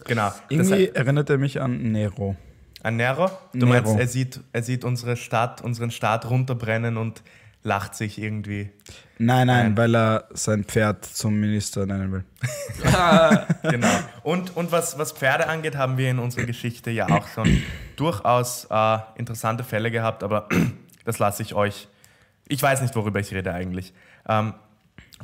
[0.06, 0.28] Genau.
[0.30, 2.36] Das Irgendwie erinnert er mich an Nero.
[2.84, 3.32] an Nero?
[3.54, 3.72] Du Nero.
[3.72, 7.24] meinst, er sieht, er sieht unsere Stadt, unseren Staat runterbrennen und
[7.64, 8.72] lacht sich irgendwie.
[9.18, 9.78] Nein, nein, Nein.
[9.78, 12.24] weil er sein Pferd zum Minister nennen will.
[13.64, 13.88] Genau.
[14.24, 17.62] Und, und was, was Pferde angeht, haben wir in unserer Geschichte ja auch schon
[17.96, 20.50] durchaus äh, interessante Fälle gehabt, aber
[21.06, 21.88] das lasse ich euch.
[22.52, 23.94] Ich weiß nicht, worüber ich rede eigentlich.
[24.28, 24.54] Ähm,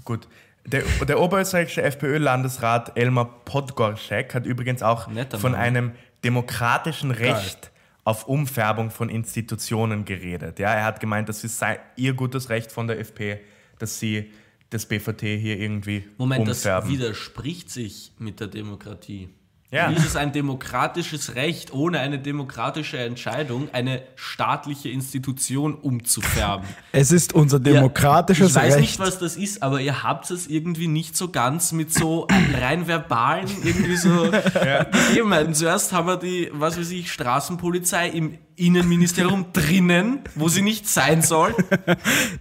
[0.05, 0.27] gut.
[0.65, 5.61] Der, der oberösterreichische FPÖ-Landesrat Elmar Podgorschek hat übrigens auch Netter von Mann.
[5.61, 5.91] einem
[6.23, 7.71] demokratischen Recht
[8.03, 10.59] auf Umfärbung von Institutionen geredet.
[10.59, 13.39] Ja, er hat gemeint, das ist sei ihr gutes Recht von der FP,
[13.79, 14.31] dass sie
[14.69, 16.89] das BVT hier irgendwie Moment, das umfärben.
[16.89, 19.29] widerspricht sich mit der Demokratie.
[19.69, 19.89] Ja.
[19.89, 26.65] Wie ist es ein demokratisches Recht, ohne eine demokratische Entscheidung eine staatliche Institution umzufärben?
[26.93, 28.81] Es ist unser demokratisches ich weiß Recht.
[28.81, 32.27] nicht, was das ist, aber ihr habt es irgendwie nicht so ganz mit so
[32.59, 34.31] rein verbalen irgendwie so
[35.09, 35.53] Gegebenheiten.
[35.53, 41.21] Zuerst haben wir die, was weiß ich, Straßenpolizei im Innenministerium drinnen, wo sie nicht sein
[41.21, 41.55] soll.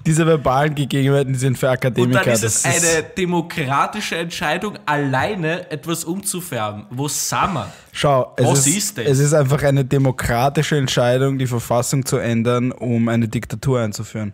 [0.06, 2.24] Diese verbalen Gegebenheiten die sind für Und Akademiker.
[2.24, 6.86] dann ist es das eine demokratische Entscheidung, alleine etwas umzufärben.
[6.90, 7.70] Wo sind wir?
[7.92, 9.06] Schau, es Was ist, ist das?
[9.06, 14.32] es ist einfach eine demokratische Entscheidung, die Verfassung zu ändern, um eine Diktatur einzuführen.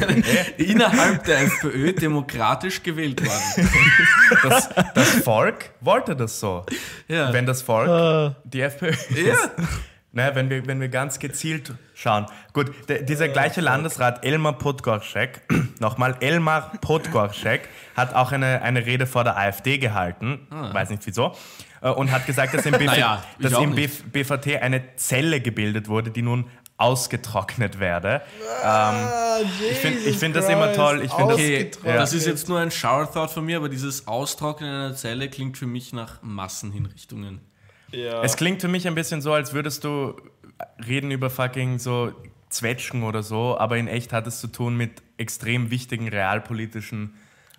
[0.56, 3.70] Innerhalb der FPÖ demokratisch gewählt worden.
[4.42, 6.64] Das, das Volk wollte das so.
[7.08, 7.32] Ja.
[7.32, 9.50] Wenn das Volk die FPÖ ist.
[10.14, 12.26] Naja, wenn, wir, wenn wir ganz gezielt schauen.
[12.52, 15.42] Gut, der, dieser gleiche Landesrat Elmar Podgorschek,
[15.80, 21.32] nochmal Elmar Podgorschek, hat auch eine, eine Rede vor der AfD gehalten, weiß nicht wieso,
[21.82, 22.94] äh, und hat gesagt, dass im, BV, Ah.
[22.94, 24.12] Naja, dass im nicht.
[24.12, 26.46] BV, BVT eine Zelle gebildet wurde, die nun
[26.76, 28.22] ausgetrocknet werde.
[28.64, 28.94] Ähm,
[29.70, 31.02] ich finde ich find das immer toll.
[31.04, 31.94] Ich find das, Okay, Ja.
[31.96, 35.56] das ist jetzt nur ein Shower Thought von mir, aber dieses Austrocknen einer Zelle klingt
[35.58, 37.40] für mich nach Massenhinrichtungen.
[38.22, 40.16] Es klingt für mich ein bisschen so, als würdest du
[40.86, 42.12] reden über fucking so
[42.48, 47.14] Zwetschgen oder so, aber in echt hat es zu tun mit extrem wichtigen realpolitischen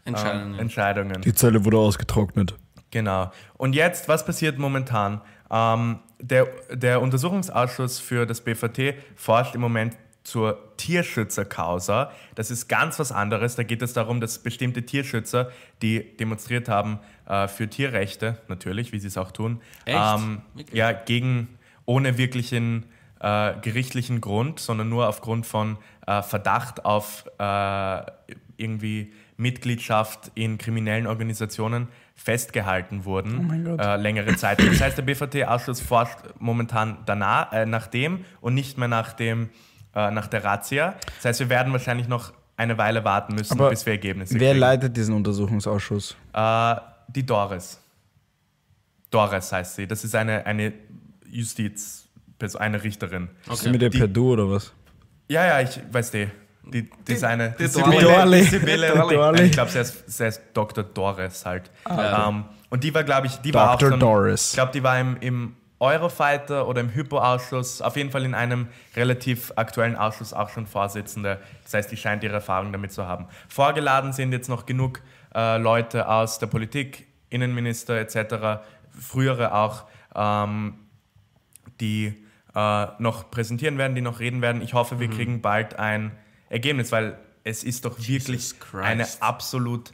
[0.06, 0.54] Entscheidungen.
[0.54, 1.22] ähm, Entscheidungen.
[1.22, 2.56] Die Zelle wurde ausgetrocknet.
[2.92, 3.32] Genau.
[3.58, 5.22] Und jetzt, was passiert momentan?
[5.52, 12.12] Ähm, der, der Untersuchungsausschuss für das BVT forscht im Moment zur Tierschützerkausa.
[12.34, 13.56] Das ist ganz was anderes.
[13.56, 15.52] Da geht es darum, dass bestimmte Tierschützer,
[15.84, 17.00] die demonstriert haben
[17.30, 20.42] äh, für Tierrechte, natürlich, wie sie es auch tun, ähm,
[20.74, 21.48] ja, gegen
[21.86, 22.86] ohne wirklichen
[23.20, 28.02] äh, gerichtlichen Grund, sondern nur aufgrund von äh, Verdacht auf äh,
[28.58, 34.60] irgendwie Mitgliedschaft in kriminellen Organisationen festgehalten wurden Oh äh, längere Zeit.
[34.60, 39.50] Das heißt, der BVT-Ausschuss forscht momentan danach, äh, nach dem und nicht mehr nach, dem,
[39.96, 40.96] äh, nach der Razzia.
[41.18, 44.50] Das heißt, wir werden wahrscheinlich noch eine Weile warten müssen, Aber bis wir Ergebnisse Wer
[44.52, 44.60] kriegen.
[44.60, 46.16] leitet diesen Untersuchungsausschuss?
[46.34, 46.76] Äh,
[47.10, 47.80] die Doris.
[49.12, 49.88] Doris heißt sie.
[49.88, 50.74] Das ist eine, eine
[51.28, 52.08] Justiz,
[52.60, 53.30] eine Richterin.
[53.52, 54.72] Ist die mit der Die- per Du oder was?
[55.28, 56.28] Ja, ja, ich weiß die.
[56.68, 57.52] Die, die, ist eine.
[57.60, 58.42] die Sibylle- Dorli.
[58.44, 59.18] Sibylle- Die Dorli.
[59.38, 60.84] Nein, Ich glaube, sie heißt, sie heißt Dr.
[60.84, 61.70] Doris halt.
[61.90, 63.92] Ähm, und die war, glaube ich, die war auch Dr.
[63.92, 64.50] schon, Doris.
[64.50, 68.68] Ich glaube, die war im, im Eurofighter oder im Hypo-Ausschuss, auf jeden Fall in einem
[68.96, 71.40] relativ aktuellen Ausschuss auch schon Vorsitzende.
[71.64, 73.28] Das heißt, die scheint ihre Erfahrung damit zu haben.
[73.50, 75.02] Vorgeladen sind jetzt noch genug
[75.36, 78.64] äh, Leute aus der Politik, Innenminister etc.,
[78.98, 79.84] frühere auch,
[80.16, 80.76] ähm,
[81.82, 82.14] die
[82.56, 84.62] äh, noch präsentieren werden, die noch reden werden.
[84.62, 85.00] Ich hoffe, Mhm.
[85.02, 86.12] wir kriegen bald ein
[86.50, 88.76] Ergebnis, weil es ist doch wirklich Christ.
[88.84, 89.92] eine absolut,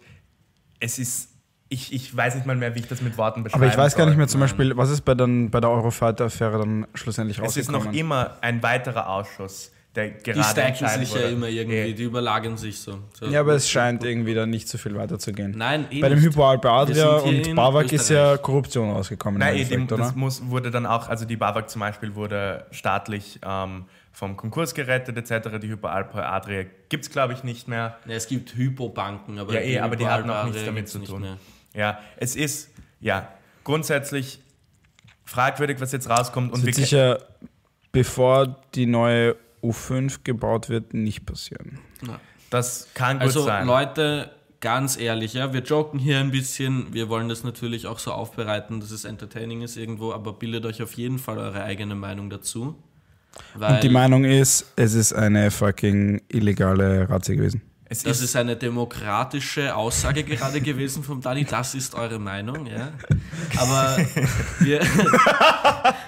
[0.80, 1.31] es ist,
[1.74, 3.96] ich, ich weiß nicht mal mehr, wie ich das mit Worten beschreiben Aber ich weiß
[3.96, 7.56] gar nicht mehr zum Beispiel, was ist bei, dann, bei der Eurofighter-Affäre dann schlussendlich Es
[7.56, 7.94] ist rausgekommen?
[7.94, 12.04] noch immer ein weiterer Ausschuss, der gerade Die stacken entscheiden sich ja immer irgendwie, die
[12.04, 13.00] überlagern sich so.
[13.18, 13.26] so.
[13.28, 15.54] Ja, aber es scheint irgendwie dann nicht so viel weiterzugehen.
[15.58, 16.28] Nein, eh Bei dem nicht.
[16.28, 18.36] Hypo Adria und Bavak ist ja.
[18.36, 19.40] Korruption rausgekommen.
[19.40, 22.66] Nein, eh, die, Endeffekt, das muss, wurde dann auch, also die BAWAG zum Beispiel wurde
[22.72, 25.58] staatlich ähm, vom Konkurs gerettet etc.
[25.62, 27.96] Die Hypo Alpe Adria gibt es glaube ich nicht mehr.
[28.06, 31.00] Ja, es gibt Hypobanken, aber Ja, eh, aber die haben auch Hypo-Alpe nichts damit zu
[31.00, 31.22] nicht tun.
[31.22, 31.38] mehr.
[31.74, 32.70] Ja, es ist
[33.00, 33.28] ja
[33.64, 34.40] grundsätzlich
[35.26, 36.52] fragwürdig, was jetzt rauskommt.
[36.52, 37.20] Und Das wird wir- sicher,
[37.92, 41.80] bevor die neue U5 gebaut wird, nicht passieren.
[42.50, 43.66] das kann gut Also sein.
[43.66, 48.12] Leute, ganz ehrlich, ja, wir joken hier ein bisschen, wir wollen das natürlich auch so
[48.12, 52.30] aufbereiten, dass es entertaining ist irgendwo, aber bildet euch auf jeden Fall eure eigene Meinung
[52.30, 52.76] dazu.
[53.56, 57.62] Weil Und die Meinung ist, es ist eine fucking illegale Razzia gewesen.
[57.92, 62.90] Es das ist eine demokratische Aussage gerade gewesen vom Dani, das ist eure Meinung, ja.
[63.58, 63.98] Aber
[64.60, 64.80] wir,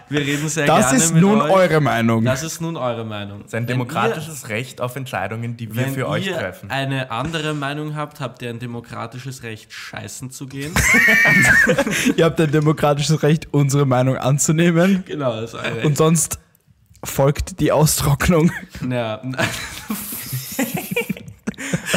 [0.10, 1.52] wir reden sehr Das gerne ist mit nun euch.
[1.52, 2.24] eure Meinung.
[2.24, 3.42] Das ist nun eure Meinung.
[3.42, 6.38] es ist ein Wenn demokratisches Recht auf Entscheidungen, die Ihr, wir wenn für euch ihr
[6.38, 6.72] treffen.
[6.72, 10.74] eine andere Meinung habt, habt ihr ein demokratisches Recht, scheißen zu gehen.
[12.16, 15.04] Ihr habt ein demokratisches Recht, unsere Meinung anzunehmen.
[15.06, 15.86] genau, das ist Recht.
[15.86, 16.40] Und sonst
[17.04, 18.52] folgt die Austrocknung.
[18.90, 19.22] Ja.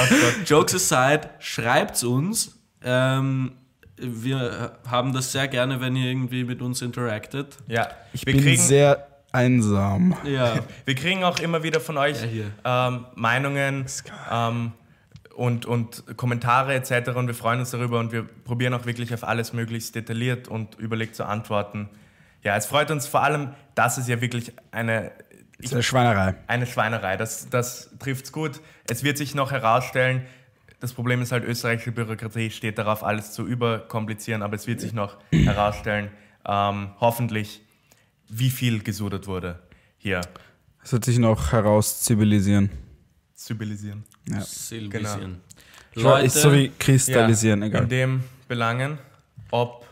[0.47, 2.59] Jokes aside, schreibt's uns.
[2.83, 3.53] Ähm,
[3.99, 7.57] wir haben das sehr gerne, wenn ihr irgendwie mit uns interactet.
[7.67, 10.15] Ja, Ich wir bin kriegen, sehr einsam.
[10.25, 12.51] Ja, wir kriegen auch immer wieder von euch Ja, hier.
[12.65, 13.87] ähm, Meinungen
[14.31, 14.73] ähm,
[15.35, 17.11] und, und Kommentare etc.
[17.17, 20.75] Und wir freuen uns darüber und wir probieren auch wirklich auf alles möglichst detailliert und
[20.79, 21.89] überlegt zu antworten.
[22.43, 25.11] Ja, es freut uns vor allem, dass es ja wirklich eine
[25.59, 26.35] Ist eine Schweinerei.
[26.47, 27.17] eine Schweinerei.
[27.17, 28.61] Das, das trifft's gut.
[28.89, 30.23] Es wird sich noch herausstellen.
[30.81, 34.93] Das Problem ist halt, österreichische Bürokratie steht darauf, alles zu überkomplizieren, aber es wird sich
[34.93, 36.11] noch herausstellen,
[36.47, 37.63] ähm, hoffentlich,
[38.29, 39.59] wie viel gesudert wurde
[39.97, 40.21] hier.
[40.85, 42.71] Es wird sich noch herauszivilisieren.
[43.35, 44.05] Zivilisieren.
[44.29, 44.41] Ja.
[44.41, 45.41] Silvisieren.
[45.95, 47.87] Leute, ist so wie kristallisieren, in egal.
[47.87, 48.99] dem Belangen,
[49.51, 49.87] ob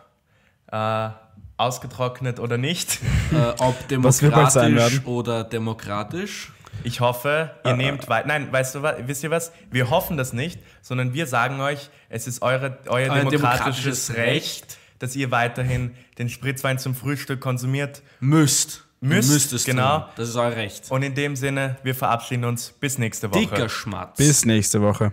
[0.70, 1.08] äh,
[1.56, 2.98] ausgetrocknet oder nicht.
[3.32, 6.52] äh, ob demokratisch oder demokratisch.
[6.82, 8.26] Ich hoffe, Ah, ihr nehmt weiter.
[8.26, 8.96] Nein, weißt du was?
[9.06, 9.52] Wisst ihr was?
[9.70, 14.16] Wir hoffen das nicht, sondern wir sagen euch, es ist eure, euer Euer demokratisches, demokratisches
[14.16, 18.02] Recht, dass ihr weiterhin den Spritzwein zum Frühstück konsumiert.
[18.20, 18.84] Müsst.
[19.00, 19.98] Müsst, müsst es genau.
[20.00, 20.08] Tun.
[20.16, 20.90] Das ist euer Recht.
[20.90, 22.70] Und in dem Sinne, wir verabschieden uns.
[22.80, 23.40] Bis nächste Woche.
[23.40, 24.16] Dicker Schmatz.
[24.16, 25.12] Bis nächste Woche.